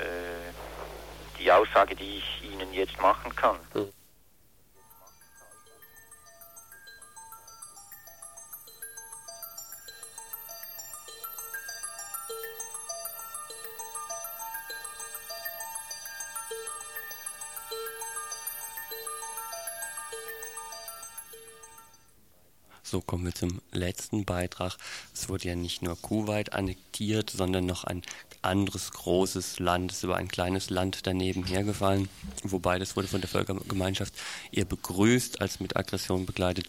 [0.00, 3.56] äh, die Aussage, die ich Ihnen jetzt machen kann.
[3.74, 3.92] Hm.
[22.92, 24.76] So kommen wir zum letzten Beitrag.
[25.14, 28.02] Es wurde ja nicht nur Kuwait annektiert, sondern noch ein
[28.42, 32.10] anderes großes Land, ist über ein kleines Land daneben hergefallen.
[32.42, 34.12] Wobei das wurde von der Völkergemeinschaft
[34.50, 36.68] eher begrüßt als mit Aggression begleitet,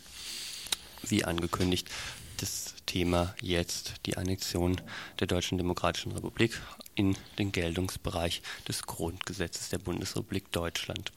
[1.01, 1.89] wie angekündigt.
[2.38, 4.80] Das Thema jetzt die Annexion
[5.19, 6.57] der Deutschen Demokratischen Republik
[6.95, 11.11] in den Geltungsbereich des Grundgesetzes der Bundesrepublik Deutschland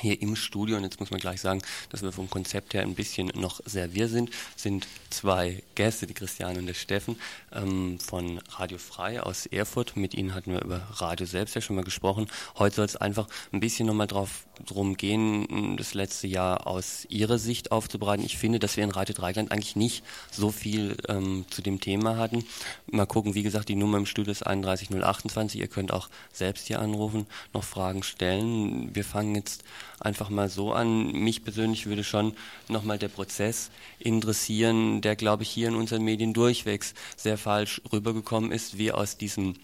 [0.00, 2.94] hier im Studio, und jetzt muss man gleich sagen, dass wir vom Konzept her ein
[2.94, 7.16] bisschen noch sehr wir sind, sind zwei Gäste, die Christiane und der Steffen
[7.52, 9.96] ähm, von Radio Frei aus Erfurt.
[9.96, 12.28] Mit ihnen hatten wir über Radio selbst ja schon mal gesprochen.
[12.58, 17.38] Heute soll es einfach ein bisschen nochmal drauf drum gehen, das letzte Jahr aus ihrer
[17.38, 18.24] Sicht aufzubereiten.
[18.24, 22.16] Ich finde, dass wir in Radio Dreigland eigentlich nicht so viel ähm, zu dem Thema
[22.16, 22.44] hatten.
[22.86, 25.60] Mal gucken, wie gesagt, die Nummer im Studio ist 31028.
[25.60, 28.94] Ihr könnt auch selbst hier anrufen, noch Fragen stellen.
[28.94, 29.64] Wir fangen jetzt
[30.00, 31.12] einfach mal so an.
[31.12, 32.34] Mich persönlich würde schon
[32.68, 38.52] nochmal der Prozess interessieren, der, glaube ich, hier in unseren Medien durchwegs sehr falsch rübergekommen
[38.52, 39.54] ist, wie aus diesem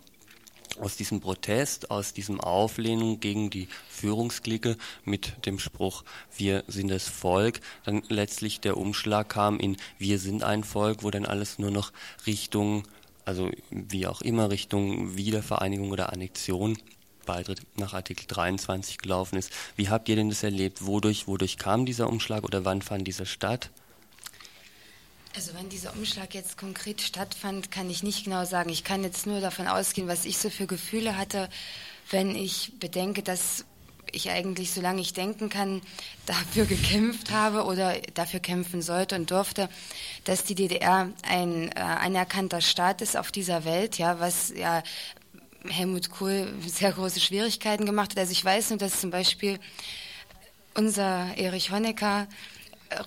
[0.81, 6.05] aus diesem Protest, aus diesem Auflehnung gegen die Führungsklicke mit dem Spruch,
[6.37, 11.11] wir sind das Volk, dann letztlich der Umschlag kam in wir sind ein Volk, wo
[11.11, 11.93] dann alles nur noch
[12.27, 12.85] Richtung,
[13.25, 16.79] also wie auch immer Richtung Wiedervereinigung oder Annexion
[17.25, 19.51] Beitritt nach Artikel 23 gelaufen ist.
[19.77, 20.87] Wie habt ihr denn das erlebt?
[20.87, 23.70] Wodurch, wodurch kam dieser Umschlag oder wann fand dieser statt?
[25.35, 28.68] Also wann dieser Umschlag jetzt konkret stattfand, kann ich nicht genau sagen.
[28.68, 31.49] Ich kann jetzt nur davon ausgehen, was ich so für Gefühle hatte,
[32.11, 33.64] wenn ich bedenke, dass
[34.14, 35.81] ich eigentlich, solange ich denken kann,
[36.27, 39.70] dafür gekämpft habe oder dafür kämpfen sollte und durfte,
[40.25, 44.83] dass die DDR ein äh, anerkannter Staat ist auf dieser Welt, ja, was ja
[45.69, 48.19] Helmut Kohl sehr große Schwierigkeiten gemacht hat.
[48.19, 49.59] Also ich weiß nur, dass zum Beispiel
[50.75, 52.27] unser Erich Honecker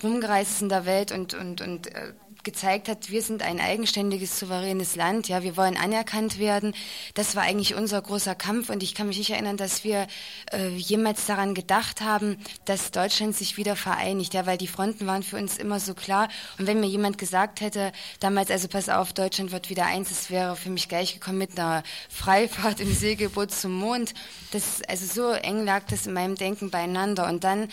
[0.02, 2.12] rumgereist ist in der Welt und, und, und äh,
[2.46, 6.74] gezeigt hat, wir sind ein eigenständiges, souveränes Land, ja, wir wollen anerkannt werden.
[7.12, 10.06] Das war eigentlich unser großer Kampf und ich kann mich nicht erinnern, dass wir
[10.52, 15.24] äh, jemals daran gedacht haben, dass Deutschland sich wieder vereinigt, ja, weil die Fronten waren
[15.24, 16.28] für uns immer so klar.
[16.58, 20.30] Und wenn mir jemand gesagt hätte, damals, also pass auf, Deutschland wird wieder eins, es
[20.30, 24.14] wäre für mich gleich gekommen mit einer Freifahrt im Segelboot zum Mond.
[24.52, 27.26] Das, also so eng lag das in meinem Denken beieinander.
[27.26, 27.68] Und dann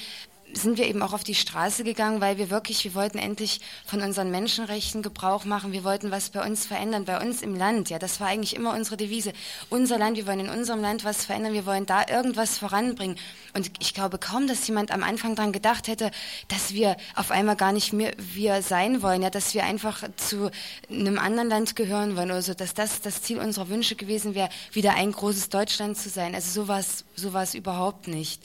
[0.53, 4.01] sind wir eben auch auf die Straße gegangen, weil wir wirklich, wir wollten endlich von
[4.01, 5.71] unseren Menschenrechten Gebrauch machen.
[5.71, 7.89] Wir wollten was bei uns verändern, bei uns im Land.
[7.89, 9.33] Ja, das war eigentlich immer unsere Devise.
[9.69, 11.53] Unser Land, wir wollen in unserem Land was verändern.
[11.53, 13.17] Wir wollen da irgendwas voranbringen.
[13.53, 16.11] Und ich glaube kaum, dass jemand am Anfang daran gedacht hätte,
[16.47, 19.21] dass wir auf einmal gar nicht mehr wir sein wollen.
[19.21, 20.51] Ja, dass wir einfach zu
[20.89, 24.49] einem anderen Land gehören wollen oder so, dass das das Ziel unserer Wünsche gewesen wäre,
[24.71, 26.35] wieder ein großes Deutschland zu sein.
[26.35, 28.41] Also so war es, so überhaupt nicht.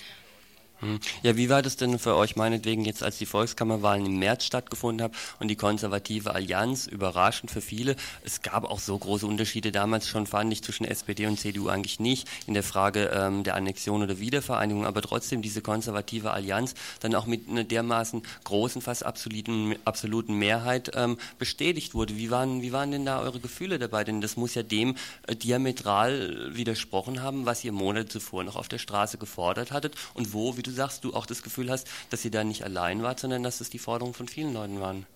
[0.80, 1.00] Hm.
[1.22, 5.02] Ja, wie war das denn für euch meinetwegen jetzt, als die Volkskammerwahlen im März stattgefunden
[5.02, 10.08] haben und die konservative Allianz, überraschend für viele, es gab auch so große Unterschiede damals
[10.08, 14.02] schon, fand ich, zwischen SPD und CDU eigentlich nicht in der Frage ähm, der Annexion
[14.02, 19.74] oder Wiedervereinigung, aber trotzdem diese konservative Allianz dann auch mit einer dermaßen großen, fast absoluten,
[19.84, 22.16] absoluten Mehrheit ähm, bestätigt wurde.
[22.16, 24.04] Wie waren, wie waren denn da eure Gefühle dabei?
[24.04, 24.94] Denn das muss ja dem
[25.26, 30.32] äh, diametral widersprochen haben, was ihr Monate zuvor noch auf der Straße gefordert hattet und
[30.32, 33.20] wo, wie du sagst, du auch das Gefühl hast, dass ihr da nicht allein wart,
[33.20, 35.06] sondern dass es die Forderungen von vielen Leuten waren.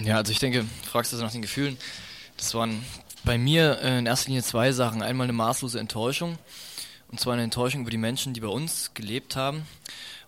[0.00, 1.78] Ja, also ich denke, fragst du nach den Gefühlen.
[2.36, 2.84] Das waren
[3.24, 5.02] bei mir äh, in erster Linie zwei Sachen.
[5.02, 6.38] Einmal eine maßlose Enttäuschung,
[7.08, 9.66] und zwar eine Enttäuschung über die Menschen, die bei uns gelebt haben.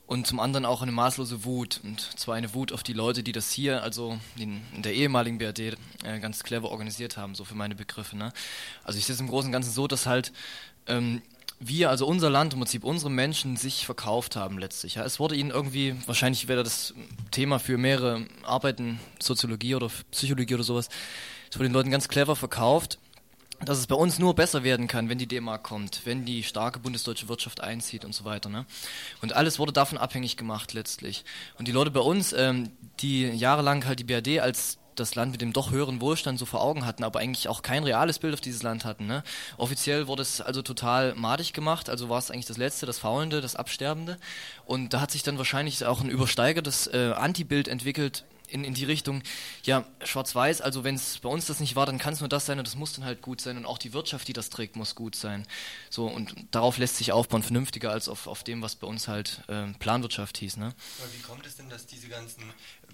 [0.07, 1.81] Und zum anderen auch eine maßlose Wut.
[1.85, 5.77] Und zwar eine Wut auf die Leute, die das hier, also in der ehemaligen BRD,
[6.03, 8.17] äh, ganz clever organisiert haben, so für meine Begriffe.
[8.17, 8.33] Ne?
[8.85, 10.33] Also ich sehe es im Großen und Ganzen so, dass halt
[10.87, 11.21] ähm,
[11.61, 14.97] wir, also unser Land, im Prinzip unsere Menschen sich verkauft haben letztlich.
[14.97, 15.05] Ja.
[15.05, 16.95] Es wurde ihnen irgendwie, wahrscheinlich wäre das
[17.31, 20.89] Thema für mehrere Arbeiten, Soziologie oder Psychologie oder sowas,
[21.51, 22.99] es wurde den Leuten ganz clever verkauft,
[23.65, 26.79] dass es bei uns nur besser werden kann, wenn die D-Mark kommt, wenn die starke
[26.79, 28.49] bundesdeutsche Wirtschaft einzieht und so weiter.
[28.49, 28.67] Ne?
[29.21, 31.25] Und alles wurde davon abhängig gemacht letztlich.
[31.59, 35.41] Und die Leute bei uns, ähm, die jahrelang halt die BRD als das Land mit
[35.41, 38.41] dem doch höheren Wohlstand so vor Augen hatten, aber eigentlich auch kein reales Bild auf
[38.41, 39.07] dieses Land hatten.
[39.07, 39.23] Ne?
[39.57, 43.41] Offiziell wurde es also total madig gemacht, also war es eigentlich das Letzte, das Faulende,
[43.41, 44.19] das Absterbende.
[44.67, 48.85] Und da hat sich dann wahrscheinlich auch ein übersteigertes äh, Antibild entwickelt, in, in die
[48.85, 49.23] Richtung,
[49.65, 52.47] ja, schwarz-weiß, also wenn es bei uns das nicht war, dann kann es nur das
[52.47, 54.77] sein und das muss dann halt gut sein und auch die Wirtschaft, die das trägt,
[54.77, 55.47] muss gut sein.
[55.91, 59.43] So, und darauf lässt sich aufbauen, vernünftiger als auf, auf dem, was bei uns halt
[59.49, 60.57] äh, Planwirtschaft hieß.
[60.57, 60.75] Ne?
[60.99, 62.43] Aber wie kommt es denn, dass diese ganzen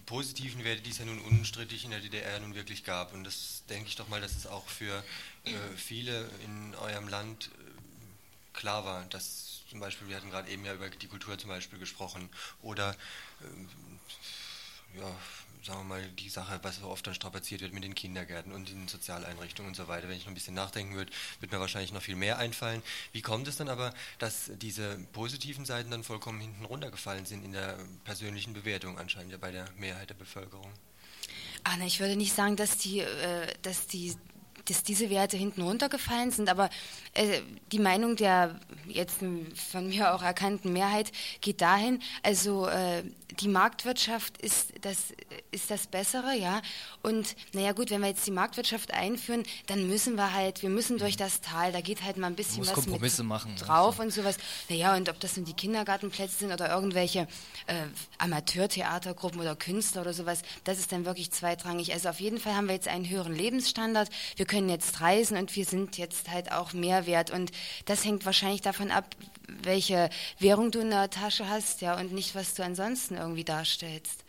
[0.07, 3.13] positiven Werte, die es ja nun unstrittig in der DDR nun wirklich gab.
[3.13, 5.03] Und das denke ich doch mal, dass es auch für
[5.45, 10.65] äh, viele in eurem Land äh, klar war, dass zum Beispiel, wir hatten gerade eben
[10.65, 12.29] ja über die Kultur zum Beispiel gesprochen,
[12.63, 12.95] oder
[13.41, 15.17] äh, ja,
[15.65, 18.69] sagen wir mal, die Sache, was so oft dann strapaziert wird mit den Kindergärten und
[18.69, 20.09] den Sozialeinrichtungen und so weiter.
[20.09, 21.11] Wenn ich noch ein bisschen nachdenken würde,
[21.41, 22.83] wird mir wahrscheinlich noch viel mehr einfallen.
[23.13, 27.53] Wie kommt es dann aber, dass diese positiven Seiten dann vollkommen hinten runtergefallen sind in
[27.53, 30.71] der persönlichen Bewertung anscheinend ja bei der Mehrheit der Bevölkerung?
[31.63, 34.15] Anna, ich würde nicht sagen, dass die, äh, dass die
[34.67, 36.71] dass diese Werte hinten runtergefallen sind, aber
[37.15, 37.41] äh,
[37.73, 39.19] die Meinung der jetzt
[39.71, 43.03] von mir auch erkannten Mehrheit geht dahin, also äh,
[43.41, 45.13] die Marktwirtschaft ist das,
[45.51, 46.63] ist das Bessere, ja.
[47.03, 50.99] Und naja gut, wenn wir jetzt die Marktwirtschaft einführen, dann müssen wir halt, wir müssen
[50.99, 54.03] durch das Tal, da geht halt mal ein bisschen was Kompromisse machen, drauf also.
[54.03, 54.37] und sowas.
[54.69, 57.27] Naja, und ob das nun die Kindergartenplätze sind oder irgendwelche
[57.67, 57.75] äh,
[58.19, 61.93] Amateurtheatergruppen oder Künstler oder sowas, das ist dann wirklich zweitrangig.
[61.93, 65.55] Also auf jeden Fall haben wir jetzt einen höheren Lebensstandard, wir können jetzt reisen und
[65.57, 67.31] wir sind jetzt halt auch mehr wert.
[67.31, 67.51] Und
[67.87, 69.17] das hängt wahrscheinlich davon ab,
[69.49, 74.24] welche Währung du in der Tasche hast, ja, und nicht, was du ansonsten irgendwie darstellst.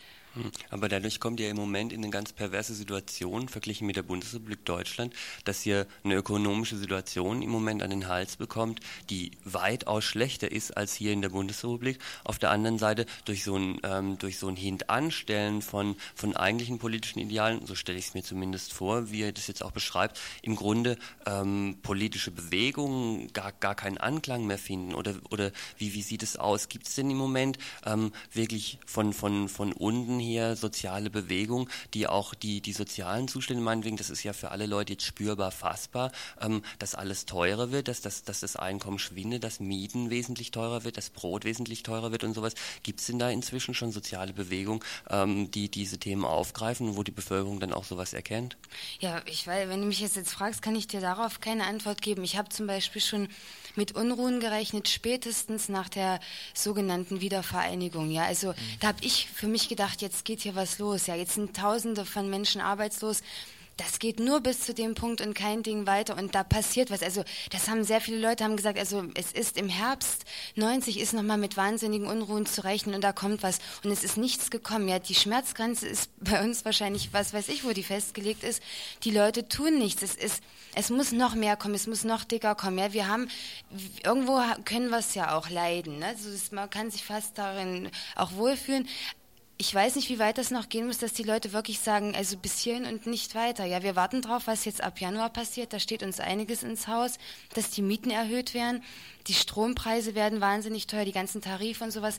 [0.69, 4.65] Aber dadurch kommt ihr im Moment in eine ganz perverse Situation, verglichen mit der Bundesrepublik
[4.65, 5.13] Deutschland,
[5.43, 8.79] dass ihr eine ökonomische Situation im Moment an den Hals bekommt,
[9.09, 11.99] die weitaus schlechter ist als hier in der Bundesrepublik.
[12.23, 16.79] Auf der anderen Seite durch so ein, ähm, durch so ein Hintanstellen von, von eigentlichen
[16.79, 20.19] politischen Idealen, so stelle ich es mir zumindest vor, wie ihr das jetzt auch beschreibt,
[20.41, 24.93] im Grunde ähm, politische Bewegungen gar, gar keinen Anklang mehr finden.
[24.95, 26.67] Oder, oder wie, wie sieht es aus?
[26.69, 32.07] Gibt es denn im Moment ähm, wirklich von, von, von unten hier soziale Bewegung, die
[32.07, 36.11] auch die, die sozialen Zustände meinetwegen, das ist ja für alle Leute jetzt spürbar fassbar,
[36.41, 40.84] ähm, dass alles teurer wird, dass das, dass das Einkommen schwindet, dass Mieten wesentlich teurer
[40.84, 42.53] wird, dass Brot wesentlich teurer wird und sowas.
[42.84, 47.11] Gibt es denn da inzwischen schon soziale Bewegungen, ähm, die diese Themen aufgreifen, wo die
[47.11, 48.57] Bevölkerung dann auch sowas erkennt?
[48.99, 52.01] Ja, ich weiß, wenn du mich jetzt, jetzt fragst, kann ich dir darauf keine Antwort
[52.01, 52.23] geben.
[52.23, 53.28] Ich habe zum Beispiel schon
[53.78, 56.19] mit Unruhen gerechnet, spätestens nach der
[56.53, 58.11] sogenannten Wiedervereinigung.
[58.11, 58.55] Ja, also mhm.
[58.80, 61.07] da habe ich für mich gedacht, jetzt geht hier was los.
[61.07, 63.21] Ja, jetzt sind Tausende von Menschen arbeitslos
[63.78, 67.03] das geht nur bis zu dem Punkt und kein Ding weiter und da passiert was.
[67.03, 70.23] Also das haben sehr viele Leute haben gesagt, also es ist im Herbst
[70.55, 74.17] 90 ist nochmal mit wahnsinnigen Unruhen zu rechnen und da kommt was und es ist
[74.17, 74.88] nichts gekommen.
[74.88, 78.61] Ja, die Schmerzgrenze ist bei uns wahrscheinlich, was weiß ich, wo die festgelegt ist.
[79.03, 80.01] Die Leute tun nichts.
[80.01, 80.41] Es ist,
[80.73, 82.78] es muss noch mehr kommen, es muss noch dicker kommen.
[82.78, 83.28] Ja, wir haben,
[84.03, 85.99] irgendwo können wir es ja auch leiden.
[85.99, 86.07] Ne?
[86.07, 88.88] Also man kann sich fast darin auch wohlfühlen
[89.57, 92.35] ich weiß nicht, wie weit das noch gehen muss, dass die Leute wirklich sagen, also
[92.35, 93.63] bis hierhin und nicht weiter.
[93.63, 95.71] Ja, wir warten drauf, was jetzt ab Januar passiert.
[95.71, 97.17] Da steht uns einiges ins Haus,
[97.53, 98.83] dass die Mieten erhöht werden,
[99.27, 102.17] die Strompreise werden wahnsinnig teuer, die ganzen Tarife und sowas.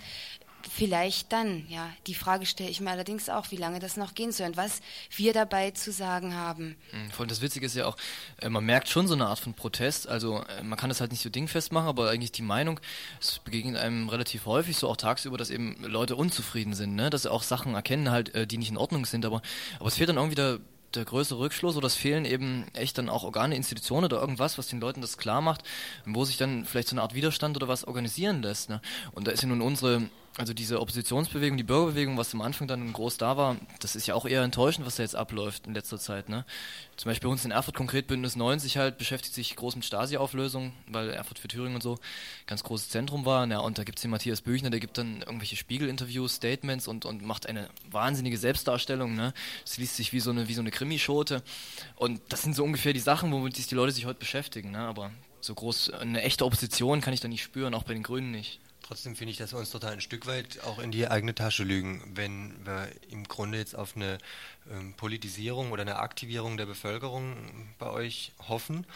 [0.68, 1.88] Vielleicht dann, ja.
[2.06, 4.80] Die Frage stelle ich mir allerdings auch, wie lange das noch gehen soll und was
[5.14, 6.76] wir dabei zu sagen haben.
[6.90, 7.96] Hm, vor allem das Witzige ist ja auch,
[8.42, 10.08] äh, man merkt schon so eine Art von Protest.
[10.08, 12.80] Also äh, man kann das halt nicht so dingfest machen, aber eigentlich die Meinung,
[13.20, 17.10] es begegnet einem relativ häufig, so auch tagsüber, dass eben Leute unzufrieden sind, ne?
[17.10, 19.24] dass sie auch Sachen erkennen halt, äh, die nicht in Ordnung sind.
[19.24, 19.42] Aber,
[19.78, 20.58] aber es fehlt dann irgendwie der
[20.96, 24.68] der größere Rückschluss oder es fehlen eben echt dann auch Organe, Institutionen oder irgendwas, was
[24.68, 25.62] den Leuten das klar macht,
[26.04, 28.70] wo sich dann vielleicht so eine Art Widerstand oder was organisieren lässt.
[28.70, 28.80] Ne?
[29.12, 32.92] Und da ist ja nun unsere also diese Oppositionsbewegung, die Bürgerbewegung, was am Anfang dann
[32.92, 35.98] groß da war, das ist ja auch eher enttäuschend, was da jetzt abläuft in letzter
[35.98, 36.28] Zeit.
[36.28, 36.44] Ne?
[36.96, 40.72] Zum Beispiel bei uns in Erfurt konkret Bündnis 90 halt beschäftigt sich groß mit Stasi-Auflösung,
[40.88, 41.98] weil Erfurt für Thüringen und so
[42.46, 43.46] ganz großes Zentrum war.
[43.46, 47.06] Ja, und da gibt es den Matthias Büchner, der gibt dann irgendwelche Spiegel-Interviews, Statements und,
[47.06, 49.14] und macht eine wahnsinnige Selbstdarstellung.
[49.14, 49.32] Ne?
[49.64, 51.42] Das liest sich wie so eine, wie so eine Krimischote.
[51.94, 54.72] Und das sind so ungefähr die Sachen, womit sich die Leute sich heute beschäftigen.
[54.72, 54.80] Ne?
[54.80, 58.30] Aber so groß eine echte Opposition kann ich da nicht spüren, auch bei den Grünen
[58.30, 58.60] nicht.
[58.86, 61.64] Trotzdem finde ich, dass wir uns total ein Stück weit auch in die eigene Tasche
[61.64, 64.18] lügen, wenn wir im Grunde jetzt auf eine
[64.70, 67.34] ähm, Politisierung oder eine Aktivierung der Bevölkerung
[67.80, 68.86] bei euch hoffen,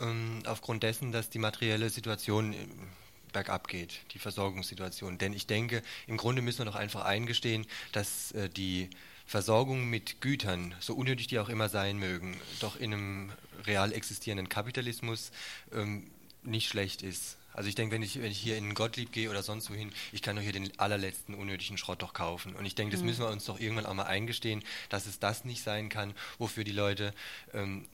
[0.00, 2.88] ähm, aufgrund dessen, dass die materielle Situation ähm,
[3.32, 5.18] bergab geht, die Versorgungssituation.
[5.18, 8.90] Denn ich denke, im Grunde müssen wir doch einfach eingestehen, dass äh, die
[9.26, 13.32] Versorgung mit Gütern, so unnötig die auch immer sein mögen, doch in einem
[13.64, 15.30] real existierenden Kapitalismus
[15.72, 16.10] ähm,
[16.42, 17.36] nicht schlecht ist.
[17.52, 20.22] Also ich denke, wenn ich, wenn ich hier in Gottlieb gehe oder sonst wohin, ich
[20.22, 22.54] kann doch hier den allerletzten unnötigen Schrott doch kaufen.
[22.54, 23.06] Und ich denke, das mhm.
[23.06, 26.64] müssen wir uns doch irgendwann auch mal eingestehen, dass es das nicht sein kann, wofür
[26.64, 27.12] die Leute
[27.52, 27.86] ähm,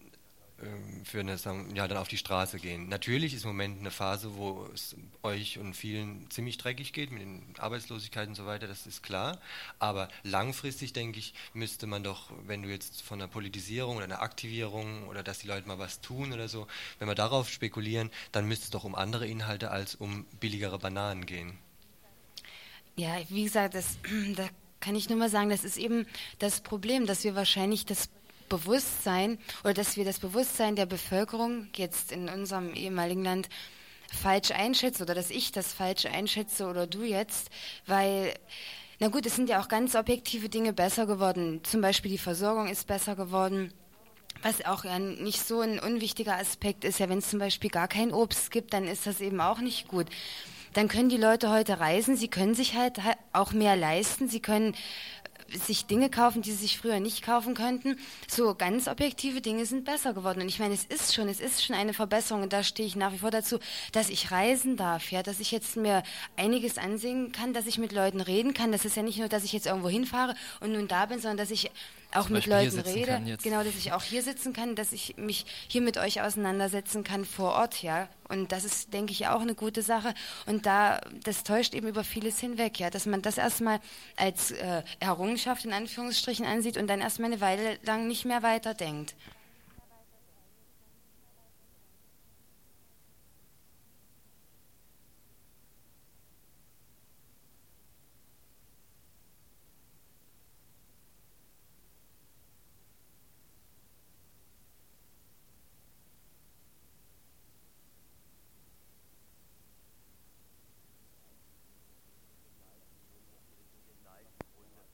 [1.05, 1.37] für eine,
[1.75, 2.89] ja, dann auf die Straße gehen.
[2.89, 7.21] Natürlich ist im Moment eine Phase, wo es euch und vielen ziemlich dreckig geht mit
[7.21, 9.39] den Arbeitslosigkeit und so weiter, das ist klar.
[9.79, 14.23] Aber langfristig, denke ich, müsste man doch, wenn du jetzt von einer Politisierung oder einer
[14.23, 16.67] Aktivierung oder dass die Leute mal was tun oder so,
[16.99, 21.27] wenn wir darauf spekulieren, dann müsste es doch um andere Inhalte als um billigere Bananen
[21.27, 21.59] gehen.
[22.97, 23.99] Ja, wie gesagt, das,
[24.37, 24.49] da
[24.81, 26.07] kann ich nur mal sagen, das ist eben
[26.39, 28.09] das Problem, dass wir wahrscheinlich das
[28.49, 33.49] Bewusstsein oder dass wir das Bewusstsein der Bevölkerung jetzt in unserem ehemaligen Land
[34.13, 37.51] falsch einschätzen oder dass ich das falsch einschätze oder du jetzt,
[37.87, 38.35] weil
[38.99, 41.61] na gut, es sind ja auch ganz objektive Dinge besser geworden.
[41.65, 43.73] Zum Beispiel die Versorgung ist besser geworden.
[44.43, 47.89] Was auch ja nicht so ein unwichtiger Aspekt ist, ja, wenn es zum Beispiel gar
[47.89, 50.07] kein Obst gibt, dann ist das eben auch nicht gut.
[50.73, 52.99] Dann können die Leute heute reisen, sie können sich halt
[53.33, 54.75] auch mehr leisten, sie können
[55.53, 57.99] sich Dinge kaufen, die sie sich früher nicht kaufen könnten.
[58.29, 60.43] So ganz objektive Dinge sind besser geworden.
[60.43, 62.43] Und ich meine, es ist schon, es ist schon eine Verbesserung.
[62.43, 63.59] Und da stehe ich nach wie vor dazu,
[63.93, 66.03] dass ich reisen darf, ja, dass ich jetzt mir
[66.37, 68.73] einiges ansehen kann, dass ich mit Leuten reden kann.
[68.73, 71.39] Das ist ja nicht nur, dass ich jetzt irgendwo hinfahre und nun da bin, sondern
[71.39, 71.71] dass ich
[72.13, 73.39] auch mit Leuten rede.
[73.43, 77.25] Genau, dass ich auch hier sitzen kann, dass ich mich hier mit euch auseinandersetzen kann
[77.25, 78.09] vor Ort, ja.
[78.29, 80.15] Und das ist, denke ich, auch eine gute Sache.
[80.47, 83.81] Und da, das täuscht eben über vieles hinweg, ja, dass man das erstmal
[84.17, 89.15] als äh, Errungenschaft in Anführungsstrichen ansieht und dann erstmal eine Weile lang nicht mehr weiterdenkt.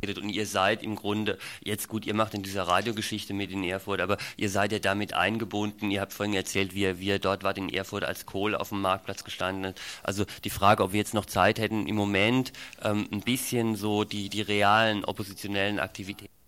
[0.04, 4.00] Und ihr seid im Grunde, jetzt gut, ihr macht in dieser Radiogeschichte mit in Erfurt,
[4.00, 5.92] aber ihr seid ja damit eingebunden.
[5.92, 8.80] Ihr habt vorhin erzählt, wie ihr, wie dort wart in Erfurt, als Kohl auf dem
[8.80, 9.80] Marktplatz gestanden hat.
[10.02, 14.02] Also die Frage, ob wir jetzt noch Zeit hätten, im Moment ähm, ein bisschen so
[14.02, 16.41] die, die realen oppositionellen Aktivitäten